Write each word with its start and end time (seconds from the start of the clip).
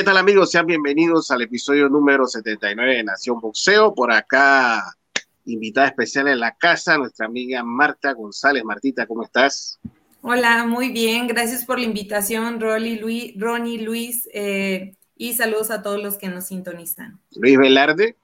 ¿Qué 0.00 0.04
tal 0.04 0.16
amigos? 0.16 0.50
Sean 0.50 0.64
bienvenidos 0.64 1.30
al 1.30 1.42
episodio 1.42 1.90
número 1.90 2.26
79 2.26 2.96
de 2.96 3.04
Nación 3.04 3.38
Boxeo. 3.38 3.94
Por 3.94 4.10
acá, 4.10 4.96
invitada 5.44 5.88
especial 5.88 6.26
en 6.28 6.40
la 6.40 6.56
casa, 6.56 6.96
nuestra 6.96 7.26
amiga 7.26 7.62
Marta 7.62 8.14
González. 8.14 8.64
Martita, 8.64 9.06
¿cómo 9.06 9.24
estás? 9.24 9.78
Hola, 10.22 10.64
muy 10.64 10.88
bien. 10.88 11.26
Gracias 11.26 11.66
por 11.66 11.78
la 11.78 11.84
invitación, 11.84 12.62
Rolly, 12.62 12.98
Luis, 12.98 13.34
Ronnie, 13.38 13.82
Luis, 13.82 14.26
eh, 14.32 14.94
y 15.16 15.34
saludos 15.34 15.70
a 15.70 15.82
todos 15.82 16.02
los 16.02 16.16
que 16.16 16.28
nos 16.28 16.46
sintonizan. 16.46 17.20
Luis 17.36 17.58
Velarde. 17.58 18.16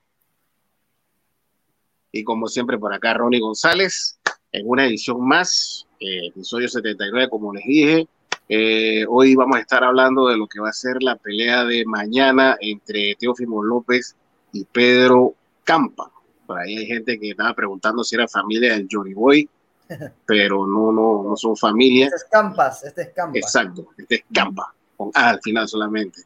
Y 2.11 2.25
como 2.25 2.47
siempre, 2.47 2.79
por 2.79 2.95
acá, 2.95 3.13
Ronnie 3.13 3.41
González, 3.41 4.19
en 4.51 4.67
una 4.67 4.87
edición 4.87 5.21
más, 5.21 5.87
eh, 6.01 6.29
episodio 6.29 6.71
79, 6.71 7.29
como 7.29 7.53
les 7.53 7.67
dije 7.67 8.09
eh, 8.49 9.05
hoy 9.09 9.35
vamos 9.35 9.57
a 9.57 9.61
estar 9.61 9.83
hablando 9.83 10.29
de 10.29 10.37
lo 10.37 10.47
que 10.47 10.61
va 10.61 10.69
a 10.69 10.73
ser 10.73 11.03
la 11.03 11.17
pelea 11.17 11.65
de 11.65 11.85
mañana 11.85 12.57
entre 12.61 13.17
Teófimo 13.17 13.63
López 13.63 14.15
y 14.53 14.65
Pedro 14.65 15.35
Campa. 15.65 16.11
Por 16.47 16.59
ahí 16.59 16.77
hay 16.77 16.87
gente 16.87 17.19
que 17.19 17.31
estaba 17.31 17.55
preguntando 17.55 18.05
si 18.05 18.15
era 18.15 18.29
familia 18.29 18.75
del 18.75 18.87
Johnny 18.91 19.15
Boy, 19.15 19.49
pero 20.27 20.67
no, 20.67 20.93
no, 20.93 21.25
no 21.25 21.37
son 21.37 21.57
familia. 21.57 22.07
Este 22.07 22.17
es 22.17 22.25
Campas, 22.31 22.85
este 22.85 23.03
es 23.03 23.09
Campa. 23.09 23.39
Exacto, 23.39 23.89
este 23.99 24.15
es 24.17 24.25
Campa, 24.33 24.73
con 24.97 25.11
A 25.15 25.31
al 25.31 25.41
final 25.43 25.67
solamente. 25.67 26.23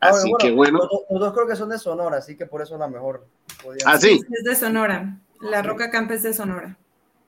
Ah, 0.00 0.08
así 0.08 0.30
que 0.40 0.50
bueno. 0.50 0.80
Los, 1.08 1.20
dos 1.20 1.32
creo 1.32 1.46
que 1.46 1.56
son 1.56 1.70
de 1.70 1.78
Sonora, 1.78 2.18
así 2.18 2.36
que 2.36 2.44
por 2.44 2.60
eso 2.60 2.76
la 2.76 2.88
mejor. 2.88 3.26
Ah, 3.86 3.96
sí. 3.96 4.20
Es 4.30 4.44
de 4.44 4.56
Sonora. 4.56 5.18
La 5.40 5.62
Roca 5.62 5.90
Campa 5.90 6.14
es 6.14 6.22
de 6.22 6.34
Sonora. 6.34 6.76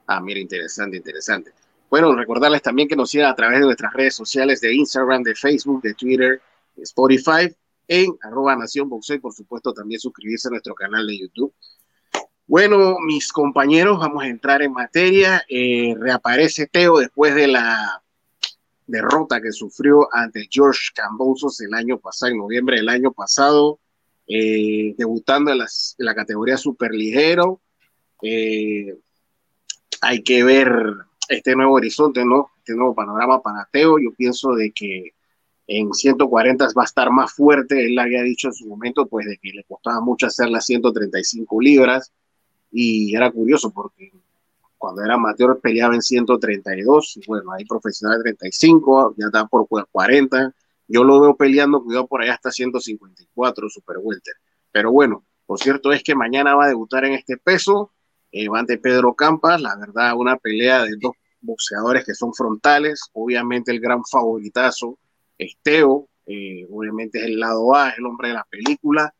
Ah, 0.06 0.20
mira, 0.20 0.38
interesante, 0.38 0.98
interesante. 0.98 1.52
Bueno, 1.94 2.12
recordarles 2.12 2.60
también 2.60 2.88
que 2.88 2.96
nos 2.96 3.10
sigan 3.10 3.30
a 3.30 3.36
través 3.36 3.60
de 3.60 3.66
nuestras 3.66 3.92
redes 3.92 4.16
sociales 4.16 4.60
de 4.60 4.74
Instagram, 4.74 5.22
de 5.22 5.36
Facebook, 5.36 5.80
de 5.80 5.94
Twitter, 5.94 6.42
de 6.74 6.82
Spotify, 6.82 7.54
en 7.86 8.18
arroba 8.20 8.56
Nación 8.56 8.88
Boxeo 8.88 9.14
y 9.14 9.20
por 9.20 9.32
supuesto 9.32 9.72
también 9.72 10.00
suscribirse 10.00 10.48
a 10.48 10.50
nuestro 10.50 10.74
canal 10.74 11.06
de 11.06 11.20
YouTube. 11.20 11.54
Bueno, 12.48 12.96
mis 12.98 13.32
compañeros, 13.32 14.00
vamos 14.00 14.24
a 14.24 14.26
entrar 14.26 14.60
en 14.62 14.72
materia. 14.72 15.44
Eh, 15.48 15.94
reaparece 15.96 16.66
Teo 16.66 16.98
después 16.98 17.36
de 17.36 17.46
la 17.46 18.02
derrota 18.88 19.40
que 19.40 19.52
sufrió 19.52 20.08
ante 20.12 20.48
George 20.50 20.88
Cambosos 20.96 21.60
el 21.60 21.74
año 21.74 22.00
pasado, 22.00 22.32
en 22.32 22.38
noviembre 22.38 22.78
del 22.78 22.88
año 22.88 23.12
pasado, 23.12 23.78
eh, 24.26 24.96
debutando 24.98 25.52
en, 25.52 25.60
la 25.98 26.14
categoría 26.16 26.56
superligero. 26.56 27.60
Eh, 28.20 28.96
hay 30.00 30.24
que 30.24 30.42
ver 30.42 30.74
este 31.28 31.54
nuevo 31.54 31.74
horizonte, 31.74 32.24
¿no? 32.24 32.50
Este 32.58 32.74
nuevo 32.74 32.94
panorama 32.94 33.40
para 33.42 33.68
Teo. 33.70 33.98
Yo 33.98 34.12
pienso 34.16 34.54
de 34.54 34.72
que 34.72 35.12
en 35.66 35.92
140 35.92 36.66
va 36.76 36.82
a 36.82 36.84
estar 36.84 37.10
más 37.10 37.32
fuerte. 37.32 37.86
Él 37.86 37.98
había 37.98 38.22
dicho 38.22 38.48
en 38.48 38.54
su 38.54 38.66
momento, 38.66 39.06
pues, 39.06 39.26
de 39.26 39.38
que 39.38 39.50
le 39.50 39.64
costaba 39.64 40.00
mucho 40.00 40.26
hacer 40.26 40.48
las 40.48 40.66
135 40.66 41.60
libras. 41.60 42.12
Y 42.70 43.14
era 43.14 43.30
curioso 43.30 43.72
porque 43.72 44.12
cuando 44.78 45.02
era 45.02 45.14
amateur 45.14 45.60
peleaba 45.60 45.94
en 45.94 46.02
132. 46.02 47.16
Y 47.16 47.26
bueno, 47.26 47.52
ahí 47.52 47.64
profesional 47.64 48.20
35, 48.22 49.14
ya 49.16 49.26
está 49.26 49.46
por 49.46 49.66
40. 49.68 50.54
Yo 50.88 51.04
lo 51.04 51.20
veo 51.20 51.36
peleando, 51.36 51.82
cuidado 51.82 52.06
por 52.06 52.22
allá 52.22 52.34
hasta 52.34 52.50
154, 52.50 53.68
super 53.70 53.96
welter. 54.02 54.34
Pero 54.70 54.92
bueno, 54.92 55.24
por 55.46 55.58
cierto 55.58 55.92
es 55.92 56.02
que 56.02 56.14
mañana 56.14 56.54
va 56.54 56.66
a 56.66 56.68
debutar 56.68 57.04
en 57.04 57.14
este 57.14 57.36
peso 57.38 57.92
eh, 58.32 58.48
ante 58.52 58.78
Pedro 58.78 59.14
Campas, 59.14 59.60
la 59.60 59.76
verdad, 59.76 60.14
una 60.16 60.36
pelea 60.36 60.82
de 60.84 60.96
dos 61.00 61.12
boxeadores 61.44 62.04
que 62.04 62.14
son 62.14 62.34
frontales, 62.34 63.10
obviamente 63.12 63.70
el 63.70 63.80
gran 63.80 64.04
favoritazo 64.04 64.98
es 65.38 65.56
Teo, 65.62 66.08
eh, 66.26 66.66
obviamente 66.70 67.18
es 67.18 67.24
el 67.24 67.38
lado 67.38 67.74
A, 67.74 67.90
es 67.90 67.98
el 67.98 68.06
hombre 68.06 68.28
de 68.28 68.34
la 68.34 68.46
película. 68.48 69.14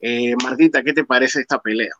Eh, 0.00 0.34
Martita, 0.42 0.82
¿qué 0.82 0.92
te 0.92 1.04
parece 1.04 1.40
esta 1.40 1.60
pelea? 1.60 1.94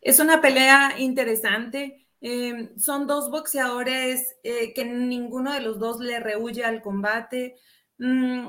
Es 0.00 0.20
una 0.20 0.40
pelea 0.40 0.98
interesante. 0.98 2.06
Eh, 2.20 2.72
son 2.76 3.06
dos 3.06 3.30
boxeadores 3.30 4.36
que 4.42 4.84
ninguno 4.84 5.52
de 5.52 5.60
los 5.60 5.78
dos 5.78 6.00
le 6.00 6.20
rehuye 6.20 6.64
al 6.64 6.82
combate. 6.82 7.56
Mm, 7.98 8.48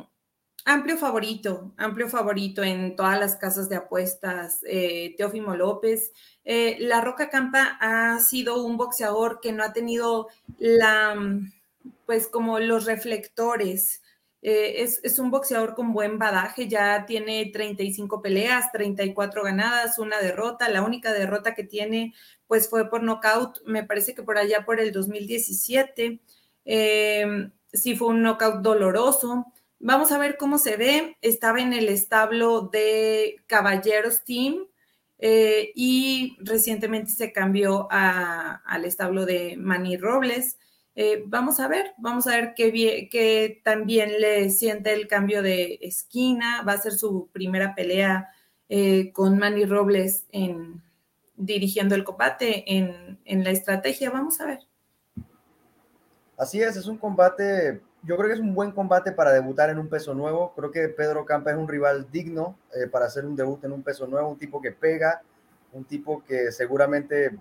amplio 0.66 0.98
favorito, 0.98 1.74
amplio 1.78 2.10
favorito 2.10 2.64
en 2.64 2.96
todas 2.96 3.20
las 3.20 3.36
casas 3.36 3.70
de 3.70 3.76
apuestas, 3.76 4.62
Teófimo 5.18 5.56
López. 5.56 6.12
Eh, 6.46 6.78
la 6.80 7.02
Roca 7.02 7.30
Campa 7.30 7.78
ha 7.80 8.20
sido 8.20 8.64
un 8.64 8.78
boxeador 8.78 9.40
que 9.42 9.52
no 9.52 9.64
ha 9.64 9.74
tenido 9.74 10.28
la, 10.58 11.16
pues 12.06 12.28
como 12.28 12.60
los 12.60 12.86
reflectores. 12.86 14.02
Eh, 14.42 14.84
es, 14.84 15.20
un 15.20 15.32
boxeador 15.32 15.74
con 15.74 15.94
buen 15.94 16.20
badaje, 16.20 16.68
ya 16.68 17.06
tiene 17.06 17.50
35 17.54 18.22
peleas, 18.22 18.72
34 18.74 19.44
ganadas, 19.44 20.00
una 20.00 20.20
derrota. 20.20 20.68
La 20.70 20.84
única 20.84 21.14
derrota 21.14 21.56
que 21.56 21.64
tiene, 21.64 22.14
pues 22.48 22.70
fue 22.70 22.90
por 22.90 23.04
nocaut, 23.04 23.62
me 23.66 23.84
parece 23.84 24.14
que 24.14 24.24
por 24.24 24.38
allá 24.38 24.66
por 24.66 24.82
el 24.82 24.92
2017. 24.92 26.20
Eh, 26.66 27.50
sí 27.72 27.96
fue 27.96 28.10
un 28.10 28.22
knockout 28.22 28.62
doloroso. 28.62 29.53
Vamos 29.86 30.14
a 30.14 30.18
ver 30.18 30.38
cómo 30.38 30.58
se 30.58 30.78
ve. 30.78 31.18
Estaba 31.22 31.60
en 31.60 31.74
el 31.74 31.90
establo 31.90 32.62
de 32.62 33.36
Caballeros 33.48 34.24
Team, 34.24 34.66
eh, 35.20 35.72
y 35.76 36.38
recientemente 36.40 37.12
se 37.12 37.34
cambió 37.34 37.88
al 37.90 38.86
establo 38.86 39.26
de 39.26 39.56
Manny 39.58 39.98
Robles. 39.98 40.58
Eh, 40.96 41.24
vamos 41.28 41.60
a 41.60 41.68
ver, 41.68 41.94
vamos 41.98 42.28
a 42.28 42.32
ver 42.32 42.54
qué, 42.56 43.62
también 43.64 44.20
le 44.20 44.50
siente 44.52 44.94
el 44.94 45.08
cambio 45.08 45.42
de 45.42 45.80
esquina. 45.82 46.62
Va 46.64 46.74
a 46.74 46.82
ser 46.82 46.94
su 46.94 47.30
primera 47.34 47.76
pelea 47.76 48.30
eh, 48.70 49.12
con 49.12 49.38
Manny 49.38 49.66
Robles 49.66 50.26
en, 50.32 50.82
dirigiendo 51.36 51.96
el 51.96 52.06
combate 52.06 52.64
en 52.68 53.44
la 53.44 53.52
estrategia. 53.52 54.12
Vamos 54.12 54.40
a 54.40 54.46
ver. 54.46 54.60
Así 56.38 56.62
es, 56.62 56.78
es 56.78 56.86
un 56.86 56.98
combate 56.98 57.82
yo 58.06 58.18
creo 58.18 58.28
que 58.28 58.34
es 58.34 58.40
un 58.40 58.54
buen 58.54 58.72
combate 58.72 59.14
para 59.14 59.32
debutar 59.32 59.70
en 59.70 59.80
un 59.80 59.88
peso 59.88 60.14
nuevo. 60.14 60.54
Creo 60.56 60.72
que 60.72 60.90
Pedro 60.90 61.26
Campa 61.26 61.52
es 61.52 61.58
un 61.58 61.68
rival 61.68 62.08
digno 62.12 62.58
eh, 62.76 62.88
para 62.88 63.06
hacer 63.06 63.26
un 63.26 63.36
debut 63.36 63.64
en 63.64 63.72
un 63.72 63.82
peso 63.82 64.06
nuevo, 64.08 64.30
un 64.30 64.38
tipo 64.38 64.62
que 64.62 64.72
pega, 64.72 65.22
un 65.72 65.86
tipo 65.86 66.22
que 66.24 66.52
seguramente 66.52 67.32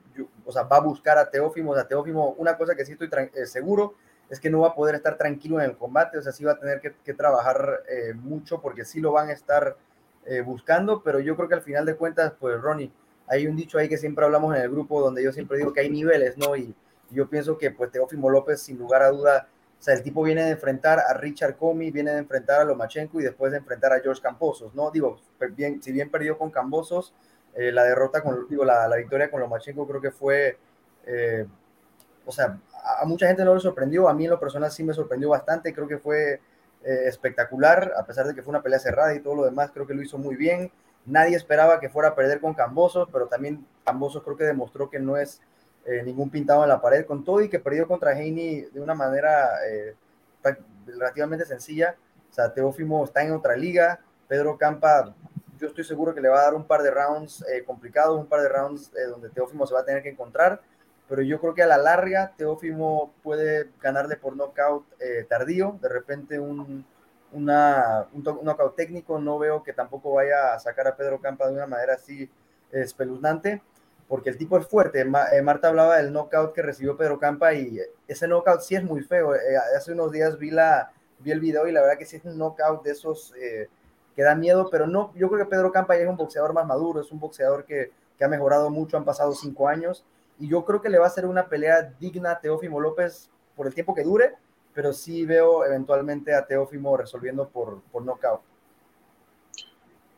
o 0.45 0.53
sea, 0.53 0.63
va 0.63 0.77
a 0.77 0.81
buscar 0.81 1.19
a 1.19 1.29
Teófimo. 1.29 1.73
O 1.73 1.75
sea, 1.75 1.89
Teófimo, 1.89 2.35
una 2.39 2.57
cosa 2.57 2.77
que 2.77 2.85
sí 2.85 2.93
estoy 2.93 3.11
eh, 3.35 3.47
seguro 3.47 3.95
es 4.31 4.39
que 4.39 4.51
no 4.51 4.61
va 4.61 4.69
a 4.69 4.75
poder 4.75 4.95
estar 4.95 5.19
tranquilo 5.19 5.61
en 5.61 5.71
el 5.71 5.77
combate, 5.77 6.17
o 6.17 6.23
sea, 6.23 6.33
sí 6.33 6.43
va 6.43 6.53
a 6.53 6.59
tener 6.59 6.81
que, 6.81 7.13
trabajar 7.13 7.83
eh, 7.87 8.15
mucho 8.15 8.63
porque 8.63 8.85
sí 8.87 8.99
lo 8.99 9.13
van 9.13 9.29
a 9.29 9.33
estar 9.33 9.77
buscando, 10.47 11.03
pero 11.03 11.19
yo 11.19 11.35
creo 11.35 11.49
que 11.49 11.57
al 11.57 11.63
final 11.63 11.85
de 11.85 11.97
cuentas, 11.97 12.33
pues 12.39 12.59
Ronnie, 12.63 12.93
hay 13.27 13.49
un 13.49 13.57
dicho 13.57 13.77
ahí 13.77 13.89
que 13.89 13.99
siempre 13.99 14.25
hablamos 14.25 14.55
en 14.55 14.63
el 14.63 14.71
grupo 14.71 15.01
donde 15.01 15.21
yo 15.21 15.33
siempre 15.33 15.59
digo 15.59 15.73
que 15.73 15.81
hay 15.81 15.91
niveles, 15.91 16.39
¿no? 16.39 16.55
Y, 16.55 16.77
y 17.11 17.15
yo 17.17 17.29
pienso 17.29 17.59
que 17.59 17.73
pues 17.73 17.91
Teófimo 17.91 18.31
López, 18.31 18.63
sin 18.63 18.79
lugar 18.79 19.03
a 19.03 19.11
duda, 19.11 19.49
o 19.83 19.85
sea, 19.85 19.95
el 19.95 20.05
tipo 20.05 20.23
viene 20.23 20.45
de 20.45 20.51
enfrentar 20.51 21.01
a 21.01 21.13
Richard 21.15 21.57
Comey, 21.57 21.91
viene 21.91 22.13
de 22.13 22.19
enfrentar 22.19 22.61
a 22.61 22.65
Lomachenko 22.65 23.19
y 23.19 23.25
después 23.25 23.51
de 23.51 23.59
enfrentar 23.59 23.93
a 23.93 23.99
George 23.99 24.23
Cambosos, 24.23 24.73
¿no? 24.77 24.93
Digo, 24.93 25.19
bien, 25.57 25.83
si 25.83 25.91
bien 25.91 26.09
perdió 26.09 26.39
con 26.39 26.53
Cambosos, 26.53 27.13
eh, 27.53 27.73
la 27.73 27.83
derrota 27.83 28.23
con, 28.23 28.47
digo, 28.49 28.65
la, 28.65 28.87
la, 28.87 28.95
victoria 28.95 29.29
con 29.29 29.41
Lomachenko 29.41 29.85
creo 29.89 30.01
que 30.01 30.13
fue, 30.13 30.57
eh, 31.05 31.49
o 32.25 32.31
sea, 32.31 32.61
a, 33.01 33.05
mucha 33.07 33.27
gente 33.27 33.45
no 33.45 33.57
le 33.57 33.61
sorprendió, 33.61 34.09
a 34.09 34.15
mí 34.15 34.23
en 34.23 34.31
lo 34.31 34.39
personal 34.39 34.71
sí 34.71 34.85
me 34.85 34.95
sorprendió 34.95 35.31
bastante, 35.31 35.75
creo 35.75 35.89
que 35.89 35.99
fue 35.99 36.35
eh, 36.85 37.09
espectacular, 37.09 37.93
a 37.99 38.07
pesar 38.07 38.29
de 38.29 38.37
que 38.37 38.43
fue 38.43 38.53
una 38.53 38.63
pelea 38.63 38.79
cerrada 38.79 39.13
y 39.17 39.19
todo 39.19 39.35
lo 39.35 39.45
demás, 39.45 39.73
creo 39.73 39.89
que 39.89 39.95
lo 39.95 40.03
hizo 40.03 40.17
muy 40.17 40.37
bien. 40.37 40.71
Nadie 41.07 41.35
esperaba 41.35 41.81
que 41.81 41.89
fuera 41.89 42.11
a 42.11 42.15
perder 42.15 42.39
con 42.39 42.55
Cambosos, 42.55 43.09
pero 43.13 43.27
también 43.27 43.67
Cambosos 43.85 44.23
creo 44.23 44.37
que 44.37 44.45
demostró 44.45 44.89
que 44.89 45.01
no 45.01 45.17
es 45.17 45.41
eh, 45.85 46.03
ningún 46.05 46.31
pintado 46.31 46.63
en 46.63 46.69
la 46.69 46.81
pared, 46.81 47.05
con 47.05 47.25
todo 47.25 47.41
y 47.41 47.49
que 47.49 47.59
perdió 47.59 47.89
contra 47.89 48.17
Heini 48.17 48.63
de 48.63 48.81
una 48.81 48.95
manera 48.95 49.67
eh, 49.67 49.97
relativamente 50.87 51.45
sencilla. 51.45 51.97
O 52.31 52.33
sea, 52.33 52.55
Teófimo 52.55 53.05
está 53.05 53.25
en 53.25 53.33
otra 53.33 53.57
liga, 53.57 53.99
Pedro 54.29 54.57
Campa, 54.57 55.13
yo 55.59 55.67
estoy 55.67 55.85
seguro 55.85 56.15
que 56.15 56.21
le 56.21 56.29
va 56.29 56.41
a 56.41 56.45
dar 56.45 56.55
un 56.55 56.65
par 56.65 56.83
de 56.83 56.91
rounds 56.91 57.45
eh, 57.49 57.65
complicados, 57.65 58.19
un 58.19 58.27
par 58.27 58.43
de 58.43 58.49
rounds 58.49 58.93
donde 59.11 59.29
Teófimo 59.31 59.67
se 59.67 59.75
va 59.75 59.81
a 59.81 59.85
tener 59.85 60.03
que 60.03 60.11
encontrar, 60.11 60.61
pero 61.09 61.21
yo 61.23 61.41
creo 61.41 61.53
que 61.53 61.63
a 61.63 61.67
la 61.67 61.79
larga 61.79 62.33
Teófimo 62.37 63.13
puede 63.23 63.69
ganarle 63.81 64.17
por 64.17 64.37
knockout 64.37 64.87
tardío, 65.29 65.79
de 65.83 65.89
repente 65.89 66.39
un, 66.39 66.87
una, 67.33 68.07
un, 68.13 68.27
un 68.27 68.45
knockout 68.45 68.77
técnico, 68.77 69.19
no 69.19 69.39
veo 69.39 69.63
que 69.63 69.73
tampoco 69.73 70.15
vaya 70.15 70.55
a 70.55 70.61
sacar 70.61 70.87
a 70.87 70.97
Pedro 70.97 71.21
Campa 71.21 71.49
de 71.49 71.55
una 71.55 71.67
manera 71.67 71.95
así 71.95 72.31
espeluznante 72.71 73.63
porque 74.13 74.29
el 74.29 74.37
tipo 74.37 74.59
es 74.59 74.67
fuerte. 74.67 75.01
Eh, 75.01 75.43
Marta 75.43 75.69
hablaba 75.69 75.97
del 75.97 76.13
knockout 76.13 76.53
que 76.53 76.61
recibió 76.61 76.99
Pedro 76.99 77.19
Campa 77.19 77.55
y 77.55 77.81
ese 78.07 78.29
knockout 78.29 78.61
sí 78.61 78.75
es 78.75 78.85
muy 78.85 79.01
feo. 79.01 79.35
Eh, 79.35 79.57
hace 79.75 79.95
unos 79.95 80.13
días 80.13 80.37
vi, 80.37 80.51
la, 80.51 80.93
vi 81.21 81.31
el 81.31 81.41
video 81.41 81.67
y 81.67 81.73
la 81.73 81.81
verdad 81.81 81.97
que 81.97 82.05
sí 82.05 82.17
es 82.17 82.25
un 82.27 82.37
knockout 82.37 82.83
de 82.83 82.91
esos 82.91 83.33
eh, 83.41 83.71
que 84.15 84.23
da 84.23 84.35
miedo, 84.35 84.69
pero 84.71 84.87
no, 84.87 85.15
yo 85.15 85.31
creo 85.31 85.47
que 85.47 85.51
Pedro 85.51 85.73
Campa 85.73 85.97
ya 85.97 86.03
es 86.03 86.11
un 86.11 86.19
boxeador 86.19 86.53
más 86.53 86.67
maduro, 86.67 87.01
es 87.01 87.11
un 87.11 87.21
boxeador 87.21 87.65
que, 87.65 87.91
que 88.19 88.25
ha 88.25 88.29
mejorado 88.29 88.69
mucho, 88.69 88.99
han 88.99 89.07
pasado 89.07 89.33
cinco 89.33 89.67
años 89.67 90.05
y 90.39 90.47
yo 90.47 90.63
creo 90.67 90.83
que 90.83 90.91
le 90.91 90.99
va 90.99 91.07
a 91.07 91.11
ser 91.11 91.25
una 91.25 91.49
pelea 91.49 91.95
digna 91.99 92.33
a 92.33 92.39
Teófimo 92.39 92.81
López 92.81 93.31
por 93.57 93.67
el 93.67 93.73
tiempo 93.73 93.95
que 93.95 94.03
dure, 94.03 94.35
pero 94.75 94.93
sí 94.93 95.25
veo 95.25 95.65
eventualmente 95.65 96.35
a 96.35 96.45
Teófimo 96.45 96.99
resolviendo 96.99 97.49
por, 97.49 97.81
por 97.91 98.05
knockout. 98.05 98.43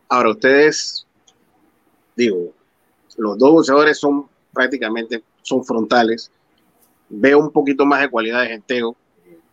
Ahora, 0.08 0.30
ustedes, 0.30 1.06
digo, 2.16 2.52
los 3.16 3.38
dos 3.38 3.50
boxeadores 3.50 3.98
son 3.98 4.26
prácticamente, 4.52 5.22
son 5.42 5.64
frontales. 5.64 6.30
Veo 7.08 7.38
un 7.38 7.50
poquito 7.50 7.84
más 7.84 8.00
de 8.00 8.10
cualidades 8.10 8.50
en 8.50 8.62
Teo. 8.62 8.96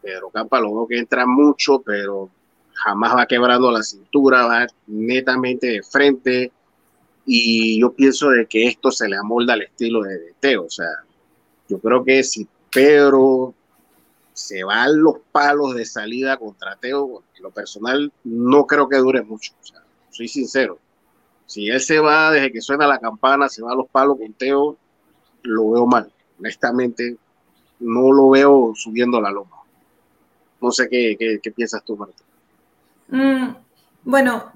Pedro 0.02 0.30
Campa 0.30 0.60
lo 0.60 0.74
veo 0.74 0.88
que 0.88 0.98
entra 0.98 1.26
mucho, 1.26 1.82
pero 1.82 2.30
jamás 2.74 3.16
va 3.16 3.26
quebrando 3.26 3.72
la 3.72 3.84
cintura, 3.84 4.46
va 4.46 4.68
netamente 4.88 5.68
de 5.68 5.84
frente. 5.84 6.52
Y 7.26 7.80
yo 7.80 7.94
pienso 7.94 8.30
de 8.30 8.48
que 8.48 8.68
esto 8.68 8.92
se 8.92 9.08
le 9.08 9.16
amolda 9.16 9.54
al 9.54 9.62
estilo 9.64 10.02
de, 10.02 10.34
Teo. 10.40 10.66
O 10.66 10.70
sea, 10.70 10.90
yo 11.68 11.80
creo 11.80 12.04
que 12.04 12.24
si 12.24 12.48
Pedro 12.72 13.54
se 14.34 14.64
va 14.64 14.84
a 14.84 14.90
los 14.90 15.18
palos 15.32 15.76
de 15.76 15.86
salida 15.86 16.38
contra 16.38 16.76
Teo, 16.78 17.24
en 17.36 17.44
lo 17.44 17.52
personal 17.52 18.12
no 18.24 18.66
creo 18.66 18.90
que 18.90 18.98
dure 18.98 19.22
mucho. 19.22 19.54
O 19.62 19.66
sea, 19.66 19.84
soy 20.10 20.28
sincero. 20.28 20.80
Si 21.52 21.68
él 21.68 21.82
se 21.82 22.00
va 22.00 22.32
desde 22.32 22.50
que 22.50 22.62
suena 22.62 22.88
la 22.88 22.98
campana, 22.98 23.50
se 23.50 23.62
va 23.62 23.74
a 23.74 23.76
los 23.76 23.90
palos 23.90 24.18
con 24.18 24.32
Teo, 24.32 24.78
lo 25.42 25.72
veo 25.72 25.86
mal. 25.86 26.10
Honestamente, 26.40 27.18
no 27.82 28.10
lo 28.14 28.30
veo 28.30 28.72
subiendo 28.74 29.20
la 29.20 29.32
loma. 29.32 29.58
No 30.62 30.72
sé 30.72 30.88
qué, 30.88 31.18
qué, 31.44 31.52
piensas 31.52 31.84
tú, 31.84 31.98
Marta. 31.98 32.24
Mm, 33.10 33.54
bueno, 34.06 34.54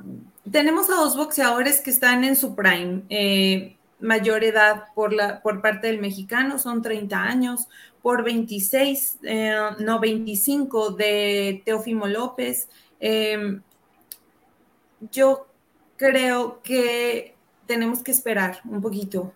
tenemos 0.49 0.89
a 0.89 0.95
dos 0.95 1.17
boxeadores 1.17 1.81
que 1.81 1.89
están 1.89 2.23
en 2.23 2.37
su 2.37 2.55
prime. 2.55 3.01
Eh, 3.09 3.75
mayor 3.99 4.45
edad 4.45 4.85
por, 4.95 5.11
la, 5.11 5.41
por 5.41 5.61
parte 5.61 5.87
del 5.87 5.99
mexicano, 5.99 6.59
son 6.59 6.81
30 6.81 7.21
años, 7.21 7.67
por 8.01 8.23
26, 8.23 9.19
eh, 9.23 9.53
no 9.79 9.99
25 9.99 10.91
de 10.91 11.61
Teófimo 11.65 12.07
López. 12.07 12.69
Em, 13.01 13.61
yo 15.11 15.47
creo 15.97 16.61
que 16.63 17.35
tenemos 17.65 18.03
que 18.03 18.11
esperar 18.11 18.59
un 18.65 18.81
poquito 18.81 19.33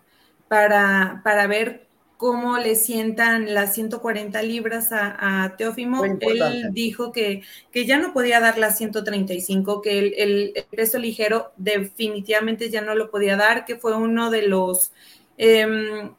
para, 0.47 1.21
para 1.23 1.47
ver 1.47 1.89
cómo 2.19 2.57
le 2.57 2.75
sientan 2.75 3.53
las 3.53 3.73
140 3.75 4.41
libras 4.41 4.89
a, 4.91 5.55
Teófimo. 5.57 6.03
Él 6.03 6.69
dijo 6.73 7.13
que, 7.13 7.43
que, 7.71 7.85
ya 7.85 7.97
no 7.97 8.11
podía 8.11 8.41
dar 8.41 8.57
las 8.57 8.77
135, 8.77 9.81
que 9.81 9.99
el, 9.99 10.13
el, 10.17 10.65
peso 10.69 10.99
ligero 10.99 11.53
definitivamente 11.55 12.69
ya 12.69 12.81
no 12.81 12.93
lo 12.93 13.09
podía 13.09 13.37
dar, 13.37 13.63
que 13.63 13.77
fue 13.77 13.95
uno 13.95 14.31
de 14.31 14.41
los, 14.41 14.91
em, 15.37 16.13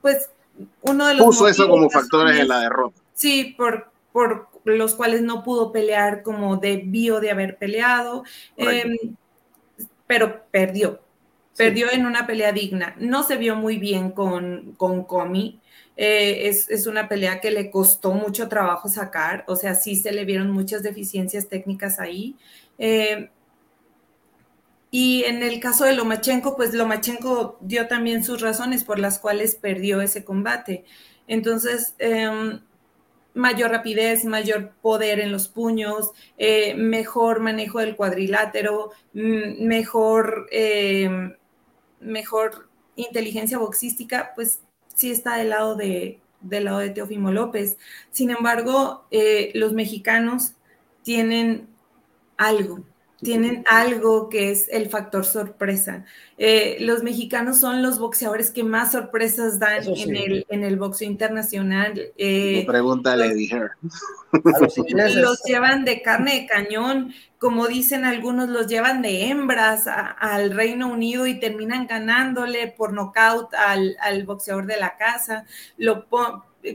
pues, 0.00 0.30
uno 0.82 1.08
de 1.08 1.14
los... 1.14 1.26
Puso 1.26 1.48
eso 1.48 1.68
como 1.68 1.90
factores 1.90 2.38
en 2.38 2.46
la 2.46 2.60
derrota. 2.60 3.00
Sí, 3.14 3.56
por, 3.58 3.90
por 4.12 4.48
los 4.64 4.94
cuales 4.94 5.22
no 5.22 5.42
pudo 5.42 5.72
pelear 5.72 6.22
como 6.22 6.56
debió 6.58 7.18
de 7.18 7.32
haber 7.32 7.58
peleado, 7.58 8.22
em, 8.56 8.96
pero 10.12 10.44
perdió 10.50 11.00
Perdió 11.56 11.90
en 11.90 12.04
una 12.04 12.26
pelea 12.26 12.52
digna. 12.52 12.94
No 12.98 13.22
se 13.22 13.38
vio 13.38 13.56
muy 13.56 13.78
bien 13.78 14.10
con, 14.10 14.74
con 14.76 15.04
Comi. 15.04 15.58
Eh, 15.96 16.48
es, 16.48 16.86
una 16.86 17.08
pelea 17.08 17.40
que 17.40 17.50
le 17.50 17.70
costó 17.70 18.12
mucho 18.12 18.48
trabajo 18.48 18.90
sacar. 18.90 19.44
O 19.48 19.56
sea, 19.56 19.74
sí 19.74 19.96
se 19.96 20.12
le 20.12 20.26
vieron 20.26 20.50
muchas 20.50 20.82
deficiencias 20.82 21.48
técnicas 21.48 21.98
ahí. 21.98 22.36
Eh, 22.78 23.30
y 24.90 25.24
en 25.24 25.42
el 25.42 25.60
caso 25.60 25.84
de 25.84 25.94
Lomachenko, 25.94 26.56
pues 26.56 26.74
Lomachenko 26.74 27.58
dio 27.62 27.86
también 27.88 28.22
sus 28.22 28.42
razones 28.42 28.84
por 28.84 28.98
las 28.98 29.18
cuales 29.18 29.54
perdió 29.54 30.02
ese 30.02 30.24
combate. 30.24 30.84
Entonces, 31.26 31.94
em, 31.98 32.60
mayor 33.34 33.70
rapidez, 33.70 34.24
mayor 34.24 34.72
poder 34.82 35.20
en 35.20 35.32
los 35.32 35.48
puños, 35.48 36.10
eh, 36.38 36.74
mejor 36.74 37.40
manejo 37.40 37.80
del 37.80 37.96
cuadrilátero, 37.96 38.90
mm, 39.14 39.64
mejor 39.66 40.48
em, 40.50 41.34
mejor 42.00 42.68
inteligencia 42.96 43.58
boxística, 43.58 44.32
pues 44.34 44.60
sí 44.94 45.10
está 45.10 45.36
del 45.36 45.50
lado 45.50 45.76
de, 45.76 46.20
del 46.40 46.64
lado 46.64 46.78
de 46.78 46.90
Teofimo 46.90 47.30
López. 47.30 47.78
Sin 48.10 48.30
embargo, 48.30 49.06
eh, 49.10 49.50
los 49.54 49.72
mexicanos 49.72 50.54
tienen 51.02 51.68
algo, 52.36 52.84
tienen 53.22 53.64
algo 53.68 54.28
que 54.28 54.50
es 54.50 54.68
el 54.70 54.88
factor 54.88 55.24
sorpresa. 55.24 56.04
Eh, 56.38 56.76
los 56.80 57.02
mexicanos 57.02 57.60
son 57.60 57.82
los 57.82 57.98
boxeadores 57.98 58.50
que 58.50 58.64
más 58.64 58.92
sorpresas 58.92 59.58
dan 59.58 59.84
en, 59.84 60.16
el, 60.16 60.46
en 60.48 60.64
el 60.64 60.76
boxeo 60.76 61.08
internacional. 61.08 62.12
Eh, 62.16 62.64
pregúntale, 62.66 63.34
los, 64.32 65.14
los 65.14 65.42
llevan 65.44 65.84
de 65.84 66.02
carne 66.02 66.40
de 66.40 66.46
cañón, 66.46 67.14
como 67.38 67.68
dicen 67.68 68.04
algunos, 68.04 68.48
los 68.48 68.66
llevan 68.66 69.02
de 69.02 69.26
hembras 69.26 69.86
al 69.86 70.50
Reino 70.50 70.88
Unido 70.88 71.26
y 71.26 71.38
terminan 71.38 71.86
ganándole 71.86 72.68
por 72.68 72.92
nocaut 72.92 73.54
al, 73.54 73.96
al 74.00 74.24
boxeador 74.24 74.66
de 74.66 74.78
la 74.78 74.96
casa. 74.96 75.44
Lo 75.76 76.06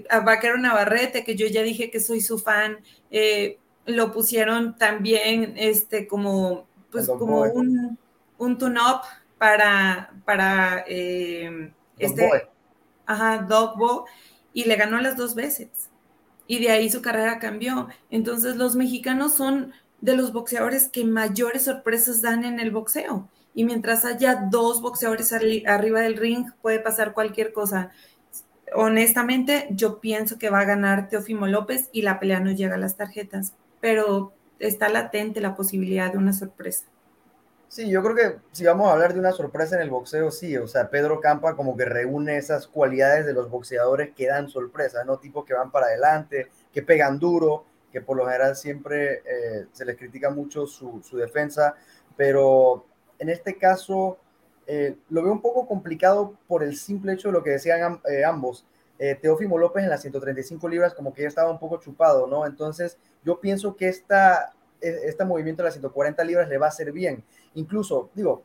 a 0.09 0.19
Vaquero 0.21 0.57
Navarrete, 0.57 1.23
que 1.23 1.35
yo 1.35 1.47
ya 1.47 1.63
dije 1.63 1.89
que 1.89 1.99
soy 1.99 2.21
su 2.21 2.39
fan. 2.39 2.79
Eh, 3.11 3.57
lo 3.88 4.12
pusieron 4.12 4.75
también 4.78 5.54
este, 5.56 6.07
como, 6.07 6.68
pues, 6.92 7.07
como 7.07 7.42
un, 7.42 7.98
un 8.38 8.57
tune-up 8.57 9.01
para, 9.38 10.13
para 10.25 10.84
eh, 10.88 11.72
este, 11.98 12.50
ajá, 13.06 13.39
Dogbo, 13.39 14.06
y 14.54 14.66
le 14.66 14.75
ganó 14.75 15.00
las 15.00 15.16
dos 15.16 15.36
veces. 15.36 15.89
Y 16.48 16.60
de 16.60 16.72
ahí 16.72 16.89
su 16.89 17.01
carrera 17.01 17.39
cambió. 17.39 17.88
Entonces 18.10 18.57
los 18.57 18.75
mexicanos 18.75 19.34
son 19.34 19.74
de 20.01 20.16
los 20.16 20.33
boxeadores 20.33 20.90
que 20.90 21.04
mayores 21.04 21.63
sorpresas 21.63 22.22
dan 22.22 22.44
en 22.44 22.60
el 22.60 22.72
boxeo. 22.72 23.30
Y 23.54 23.63
mientras 23.63 24.06
haya 24.06 24.48
dos 24.51 24.81
boxeadores 24.81 25.33
arriba 25.33 26.01
del 26.01 26.18
ring, 26.18 26.51
puede 26.62 26.80
pasar 26.80 27.13
cualquier 27.13 27.54
cosa. 27.54 27.92
Honestamente, 28.75 29.68
yo 29.72 30.00
pienso 30.00 30.38
que 30.38 30.50
va 30.50 30.60
a 30.60 30.66
ganar 30.66 31.10
Teofimo 31.10 31.48
López 31.48 31.90
y 31.92 32.01
la 32.01 32.19
pelea 32.19 32.40
no 32.40 32.51
llega 32.51 32.76
a 32.76 32.80
las 32.80 32.97
tarjetas 32.97 33.54
pero 33.80 34.34
está 34.60 34.90
latente 34.90 35.42
la 35.42 35.56
posibilidad 35.56 36.12
de 36.12 36.18
una 36.18 36.34
sorpresa. 36.34 36.86
Sí, 37.69 37.90
yo 37.90 38.02
creo 38.02 38.16
que 38.16 38.38
si 38.54 38.64
vamos 38.64 38.88
a 38.88 38.94
hablar 38.94 39.14
de 39.14 39.19
una 39.19 39.34
sorpresa 39.34 39.76
en 39.76 39.81
el 39.81 39.90
boxeo, 39.90 40.31
sí, 40.31 40.56
o 40.56 40.68
sea, 40.68 40.90
Pedro 40.90 41.19
Campa 41.19 41.56
como 41.56 41.76
que 41.76 41.84
reúne 41.84 42.38
esas 42.38 42.66
cualidades 42.66 43.26
de 43.26 43.34
los 43.34 43.50
boxeadores 43.50 44.14
que 44.16 44.28
dan 44.28 44.48
sorpresa, 44.48 45.04
¿no? 45.04 45.18
Tipo 45.18 45.44
que 45.44 45.54
van 45.54 45.69
para 45.69 45.88
adelante, 45.88 46.48
que 46.72 46.81
pegan 46.81 47.19
duro, 47.19 47.66
que 47.92 48.00
por 48.02 48.16
lo 48.16 48.26
general 48.26 48.56
siempre 48.56 49.22
eh, 49.26 49.66
se 49.74 49.84
les 49.84 49.98
critica 49.98 50.30
mucho 50.30 50.66
su, 50.66 51.02
defensa, 51.18 51.76
pero 52.16 52.86
en 53.19 53.30
este 53.30 53.57
caso 53.57 54.18
eh, 54.66 54.96
lo 55.10 55.24
veo 55.24 55.34
un 55.34 55.42
poco 55.42 55.68
complicado 55.68 56.36
por 56.48 56.64
el 56.64 56.78
simple 56.78 57.14
hecho 57.14 57.28
de 57.30 57.34
lo 57.34 57.44
que 57.44 57.52
decían 57.52 58.00
eh, 58.10 58.24
ambos. 58.24 58.66
Teófimo 59.22 59.60
López 59.60 59.84
en 59.84 59.92
las 59.92 60.02
135 60.02 60.68
libras 60.68 60.96
como 60.96 61.14
que 61.14 61.22
ya 61.22 61.28
estaba 61.28 61.52
un 61.52 61.60
poco 61.60 61.78
chupado, 61.78 62.26
¿no? 62.26 62.48
Entonces 62.48 62.98
yo 63.28 63.42
pienso 63.42 63.76
que 63.76 63.90
esta, 63.90 64.54
e, 64.80 65.02
este 65.04 65.26
movimiento 65.26 65.62
de 65.62 65.68
las 65.68 65.74
140 65.74 66.24
libras 66.24 66.48
le 66.48 66.57
va 66.57 66.68
a 66.68 66.69
hacer 66.69 66.94
bien. 66.94 67.26
Incluso, 67.56 68.10
digo, 68.14 68.44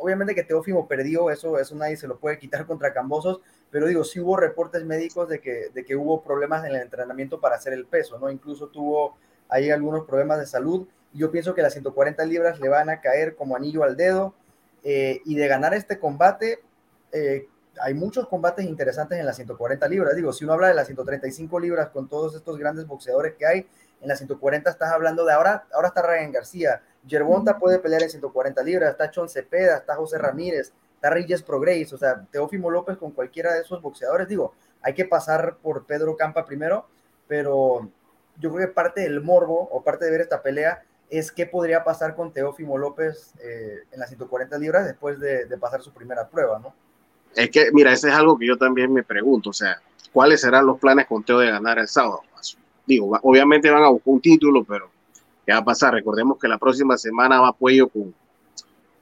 obviamente 0.00 0.34
que 0.34 0.42
Teófimo 0.42 0.88
perdió, 0.88 1.30
eso, 1.30 1.60
eso 1.60 1.76
nadie 1.76 1.96
se 1.96 2.08
lo 2.08 2.18
puede 2.18 2.36
quitar 2.36 2.66
contra 2.66 2.92
Cambosos, 2.92 3.40
pero 3.70 3.86
digo, 3.86 4.02
sí 4.02 4.18
hubo 4.18 4.36
reportes 4.36 4.84
médicos 4.84 5.28
de 5.28 5.40
que, 5.40 5.70
de 5.72 5.84
que 5.84 5.94
hubo 5.94 6.22
problemas 6.22 6.64
en 6.64 6.74
el 6.74 6.82
entrenamiento 6.82 7.40
para 7.40 7.54
hacer 7.54 7.72
el 7.72 7.86
peso, 7.86 8.18
¿no? 8.18 8.28
Incluso 8.28 8.66
tuvo 8.66 9.16
ahí 9.48 9.70
algunos 9.70 10.04
problemas 10.04 10.40
de 10.40 10.46
salud. 10.46 10.88
Yo 11.12 11.30
pienso 11.30 11.54
que 11.54 11.62
las 11.62 11.72
140 11.72 12.24
libras 12.24 12.58
le 12.58 12.68
van 12.68 12.90
a 12.90 13.00
caer 13.00 13.36
como 13.36 13.54
anillo 13.54 13.84
al 13.84 13.96
dedo. 13.96 14.34
Eh, 14.82 15.20
y 15.24 15.36
de 15.36 15.48
ganar 15.48 15.74
este 15.74 15.98
combate, 15.98 16.60
eh, 17.12 17.48
hay 17.80 17.94
muchos 17.94 18.28
combates 18.28 18.64
interesantes 18.64 19.18
en 19.18 19.26
las 19.26 19.36
140 19.36 19.88
libras. 19.88 20.14
Digo, 20.16 20.32
si 20.32 20.44
uno 20.44 20.54
habla 20.54 20.68
de 20.68 20.74
las 20.74 20.86
135 20.86 21.60
libras 21.60 21.88
con 21.90 22.08
todos 22.08 22.34
estos 22.34 22.58
grandes 22.58 22.86
boxeadores 22.86 23.34
que 23.34 23.46
hay, 23.46 23.66
en 24.06 24.10
las 24.10 24.18
140 24.18 24.70
estás 24.70 24.92
hablando 24.92 25.24
de 25.24 25.32
ahora, 25.32 25.66
ahora 25.72 25.88
está 25.88 26.00
Ryan 26.00 26.30
García, 26.30 26.80
Yerbonta 27.08 27.58
puede 27.58 27.80
pelear 27.80 28.04
en 28.04 28.10
140 28.10 28.62
libras, 28.62 28.90
está 28.90 29.10
Chon 29.10 29.28
Cepeda, 29.28 29.78
está 29.78 29.96
José 29.96 30.16
Ramírez, 30.16 30.72
está 30.94 31.10
Reyes 31.10 31.42
Progreis, 31.42 31.92
o 31.92 31.98
sea, 31.98 32.24
Teófimo 32.30 32.70
López 32.70 32.98
con 32.98 33.10
cualquiera 33.10 33.52
de 33.52 33.62
esos 33.62 33.82
boxeadores, 33.82 34.28
digo, 34.28 34.54
hay 34.80 34.94
que 34.94 35.06
pasar 35.06 35.56
por 35.60 35.86
Pedro 35.86 36.16
Campa 36.16 36.44
primero, 36.44 36.86
pero 37.26 37.90
yo 38.38 38.52
creo 38.52 38.68
que 38.68 38.72
parte 38.72 39.00
del 39.00 39.20
morbo 39.22 39.68
o 39.72 39.82
parte 39.82 40.04
de 40.04 40.12
ver 40.12 40.20
esta 40.20 40.40
pelea 40.40 40.84
es 41.10 41.32
qué 41.32 41.46
podría 41.46 41.82
pasar 41.82 42.14
con 42.14 42.32
Teófimo 42.32 42.78
López 42.78 43.34
eh, 43.40 43.82
en 43.90 43.98
las 43.98 44.08
140 44.10 44.56
libras 44.58 44.86
después 44.86 45.18
de, 45.18 45.46
de 45.46 45.58
pasar 45.58 45.82
su 45.82 45.92
primera 45.92 46.28
prueba, 46.28 46.60
¿no? 46.60 46.72
Es 47.34 47.50
que, 47.50 47.70
mira, 47.72 47.92
ese 47.92 48.08
es 48.08 48.14
algo 48.14 48.38
que 48.38 48.46
yo 48.46 48.56
también 48.56 48.92
me 48.92 49.02
pregunto, 49.02 49.50
o 49.50 49.52
sea, 49.52 49.82
¿cuáles 50.12 50.42
serán 50.42 50.64
los 50.64 50.78
planes 50.78 51.06
con 51.06 51.24
Teo 51.24 51.40
de 51.40 51.50
ganar 51.50 51.80
el 51.80 51.88
sábado? 51.88 52.22
Digo, 52.86 53.18
obviamente 53.22 53.70
van 53.70 53.82
a 53.82 53.88
buscar 53.88 54.12
un 54.14 54.20
título, 54.20 54.64
pero 54.64 54.90
¿qué 55.44 55.52
va 55.52 55.58
a 55.58 55.64
pasar? 55.64 55.94
Recordemos 55.94 56.38
que 56.38 56.48
la 56.48 56.58
próxima 56.58 56.96
semana 56.96 57.40
va 57.40 57.48
apoyo 57.48 57.88
con, 57.88 58.14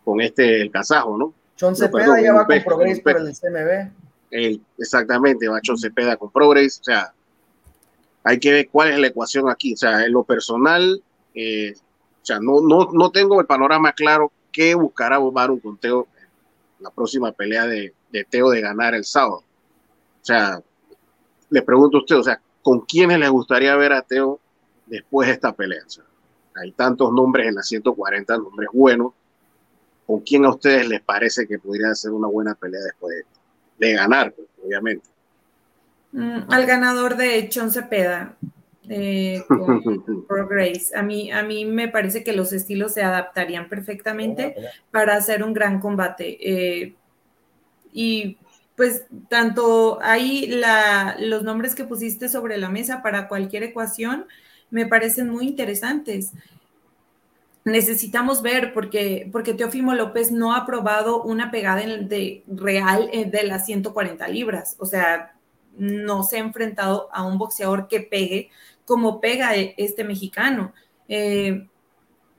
con 0.05 0.21
este, 0.21 0.61
el 0.61 0.71
kazajo, 0.71 1.17
¿no? 1.17 1.33
Chon 1.57 1.77
Cepeda 1.77 2.21
ya 2.21 2.33
va 2.33 2.47
con 2.47 2.63
Progress 2.63 3.01
por 3.01 3.17
el 3.17 3.33
CMB. 3.33 4.61
exactamente, 4.79 5.49
va 5.49 5.61
Chon 5.61 5.79
Cepeda 5.79 6.17
con 6.17 6.31
Progress, 6.31 6.81
o 6.81 6.85
sea, 6.85 7.13
hay 8.25 8.41
que 8.41 8.53
ver 8.53 8.69
cuál 8.71 8.91
es 8.91 8.99
la 8.99 9.09
ecuación 9.09 9.49
aquí, 9.49 9.75
o 9.75 9.77
sea, 9.77 10.05
en 10.05 10.13
lo 10.13 10.25
personal, 10.25 11.03
eh, 11.35 11.75
o 11.77 12.25
sea, 12.25 12.41
no, 12.41 12.61
no, 12.63 12.91
no 12.93 13.11
tengo 13.11 13.41
el 13.41 13.47
panorama 13.47 13.93
claro 13.93 14.33
qué 14.51 14.75
buscará 14.75 15.19
un 15.19 15.61
conteo 15.61 16.07
en 16.79 16.85
la 16.85 16.91
próxima 16.91 17.33
pelea 17.33 17.67
de, 17.67 17.93
de 18.11 18.25
Teo 18.25 18.49
de 18.51 18.61
ganar 18.61 18.95
el 18.95 19.05
sábado? 19.05 19.43
O 20.23 20.25
sea, 20.25 20.61
le 21.51 21.63
pregunto 21.63 21.99
a 21.99 22.01
usted, 22.01 22.17
o 22.17 22.23
sea, 22.23 22.41
¿con 22.65 22.81
quiénes 22.81 23.19
le 23.21 23.29
gustaría 23.29 23.77
ver 23.77 23.93
a 23.93 24.03
Teo 24.03 24.41
después 24.87 25.29
de 25.29 25.35
esta 25.35 25.55
pelea? 25.55 25.83
hay 26.57 26.73
tantos 26.73 27.13
nombres 27.13 27.49
en 27.49 27.57
las 27.57 27.67
140, 27.69 28.39
nombres 28.39 28.69
buenos. 28.73 29.13
¿Con 30.07 30.21
quién 30.21 30.45
a 30.45 30.51
ustedes 30.51 30.89
les 30.89 31.01
parece 31.01 31.47
que 31.47 31.59
podría 31.59 31.95
ser 31.95 32.13
una 32.13 32.29
buena 32.29 32.55
pelea 32.55 32.81
después 32.81 33.25
de, 33.79 33.93
ganar, 33.93 34.33
pues, 34.33 34.49
obviamente? 34.65 35.07
Mm, 36.13 36.41
al 36.49 36.67
ganador 36.67 37.17
de 37.17 37.49
Chon 37.49 37.71
Cepeda, 37.71 38.37
eh, 38.89 39.43
con 39.49 39.83
Grace. 40.49 40.97
A 40.97 41.03
mí, 41.03 41.33
a 41.33 41.43
mí 41.43 41.65
me 41.65 41.89
parece 41.89 42.23
que 42.23 42.35
los 42.35 42.53
estilos 42.53 42.95
se 42.95 43.03
adaptarían 43.03 43.69
perfectamente 43.69 44.55
para 44.91 45.17
hacer 45.17 45.43
un 45.43 45.53
gran 45.53 45.81
combate. 45.81 46.39
Eh, 46.41 46.95
y 47.93 48.39
pues 48.77 49.05
tanto 49.29 49.99
ahí 50.03 50.61
los 51.19 51.43
nombres 51.43 51.75
que 51.75 51.85
pusiste 51.85 52.29
sobre 52.29 52.59
la 52.59 52.69
mesa 52.69 53.03
para 53.03 53.29
cualquier 53.29 53.63
ecuación 53.63 54.27
me 54.71 54.87
parecen 54.87 55.29
muy 55.29 55.47
interesantes. 55.47 56.33
Necesitamos 57.65 58.43
ver, 58.43 58.75
porque, 58.75 59.29
porque 59.33 59.57
López 59.57 60.31
no 60.31 60.55
ha 60.55 60.67
probado 60.67 61.23
una 61.23 61.51
pegada 61.51 61.81
de 61.81 62.43
real 62.47 63.09
eh, 63.13 63.25
de 63.25 63.45
las 63.45 63.65
140 63.65 64.27
libras. 64.29 64.77
O 64.79 64.87
sea, 64.87 65.35
no 65.77 66.25
se 66.25 66.37
ha 66.37 66.41
enfrentado 66.41 67.09
a 67.13 67.23
un 67.23 67.39
boxeador 67.39 67.89
que 67.89 68.01
pegue 68.01 68.51
como 68.85 69.21
pega 69.21 69.57
e, 69.57 69.75
este 69.79 70.05
mexicano. 70.05 70.75
Eh, 71.09 71.69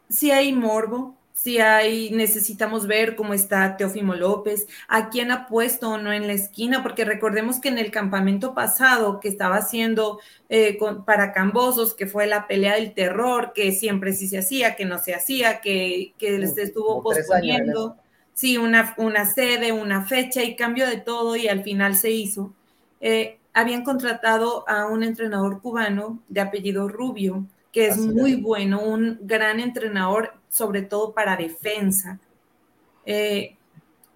si 0.10 0.32
hay 0.32 0.54
morbo, 0.54 1.18
si 1.36 1.60
hay, 1.60 2.12
necesitamos 2.12 2.88
ver 2.88 3.18
cómo 3.18 3.34
está 3.34 3.76
Teófimo 3.76 4.16
López, 4.16 4.68
a 4.88 5.10
quién 5.10 5.32
ha 5.32 5.48
puesto 5.48 5.90
o 5.92 5.98
no 5.98 6.14
en 6.14 6.28
la 6.28 6.34
esquina, 6.34 6.82
porque 6.82 7.04
recordemos 7.04 7.60
que 7.60 7.68
en 7.68 7.78
el 7.78 7.92
campamento 7.92 8.54
pasado 8.54 9.20
que 9.20 9.28
estaba 9.28 9.58
haciendo 9.58 10.20
eh, 10.48 10.80
para 11.06 11.34
Cambosos, 11.34 11.94
que 11.94 12.08
fue 12.08 12.26
la 12.26 12.48
pelea 12.48 12.76
del 12.76 12.94
terror, 12.94 13.52
que 13.54 13.74
siempre 13.74 14.14
sí 14.14 14.30
se 14.30 14.38
hacía, 14.38 14.78
que 14.78 14.86
no 14.86 14.98
se 14.98 15.14
hacía, 15.14 15.60
que, 15.60 16.14
que 16.18 16.40
les 16.40 16.58
estuvo 16.58 17.04
posponiendo, 17.04 17.98
sí, 18.34 18.58
una, 18.58 18.96
una 18.98 19.26
sede, 19.26 19.74
una 19.74 20.06
fecha 20.06 20.42
y 20.42 20.56
cambio 20.56 20.88
de 20.88 20.98
todo 20.98 21.36
y 21.36 21.50
al 21.50 21.64
final 21.64 21.98
se 21.98 22.12
hizo. 22.12 22.54
Eh, 23.02 23.40
habían 23.54 23.84
contratado 23.84 24.68
a 24.70 24.88
un 24.88 25.04
entrenador 25.04 25.62
cubano 25.62 26.24
de 26.30 26.40
apellido 26.40 26.88
Rubio, 26.88 27.46
que 27.76 27.88
es 27.88 27.98
muy 27.98 28.36
bueno, 28.36 28.82
un 28.82 29.20
gran 29.24 29.60
entrenador, 29.60 30.34
sobre 30.56 30.84
todo 30.84 31.14
para 31.14 31.36
defensa. 31.36 32.18
Eh, 33.06 33.58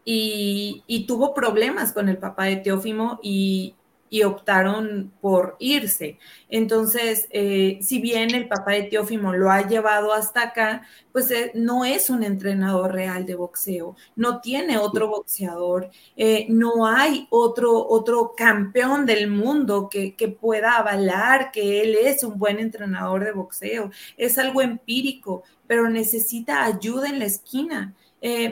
y, 0.06 0.84
y, 0.88 1.06
tuvo 1.06 1.34
problemas 1.34 1.92
con 1.92 2.08
el 2.08 2.18
papá 2.18 2.46
de 2.46 2.56
Teófimo 2.56 3.20
y, 3.22 3.76
y 4.10 4.24
optaron 4.24 5.12
por 5.22 5.56
irse. 5.60 6.18
Entonces, 6.50 7.28
eh, 7.32 7.80
si 7.82 8.00
bien 8.02 8.34
el 8.34 8.48
papá 8.48 8.72
de 8.74 8.84
Teófimo 8.84 9.34
lo 9.34 9.52
ha 9.52 9.68
llevado 9.68 10.14
hasta 10.14 10.42
acá, 10.44 10.84
pues 11.12 11.30
eh, 11.32 11.52
no 11.56 11.86
es 11.86 12.10
un 12.10 12.24
entrenador 12.24 12.94
real 12.94 13.26
de 13.26 13.36
boxeo, 13.36 13.96
no 14.16 14.42
tiene 14.42 14.78
otro 14.78 15.08
boxeador, 15.10 15.90
eh, 16.18 16.48
no 16.50 16.88
hay 16.88 17.28
otro, 17.30 17.88
otro 17.88 18.34
campeón 18.36 19.06
del 19.06 19.30
mundo 19.30 19.90
que, 19.90 20.16
que, 20.16 20.30
pueda 20.30 20.78
avalar 20.78 21.52
que 21.52 21.82
él 21.82 21.96
es 22.02 22.24
un 22.24 22.38
buen 22.38 22.60
entrenador 22.60 23.24
de 23.26 23.32
boxeo. 23.32 23.92
Es 24.18 24.38
algo 24.38 24.62
empírico, 24.62 25.44
pero 25.68 25.90
necesita 25.90 26.64
ayuda 26.66 27.10
en 27.10 27.20
la 27.20 27.26
esquina. 27.26 27.94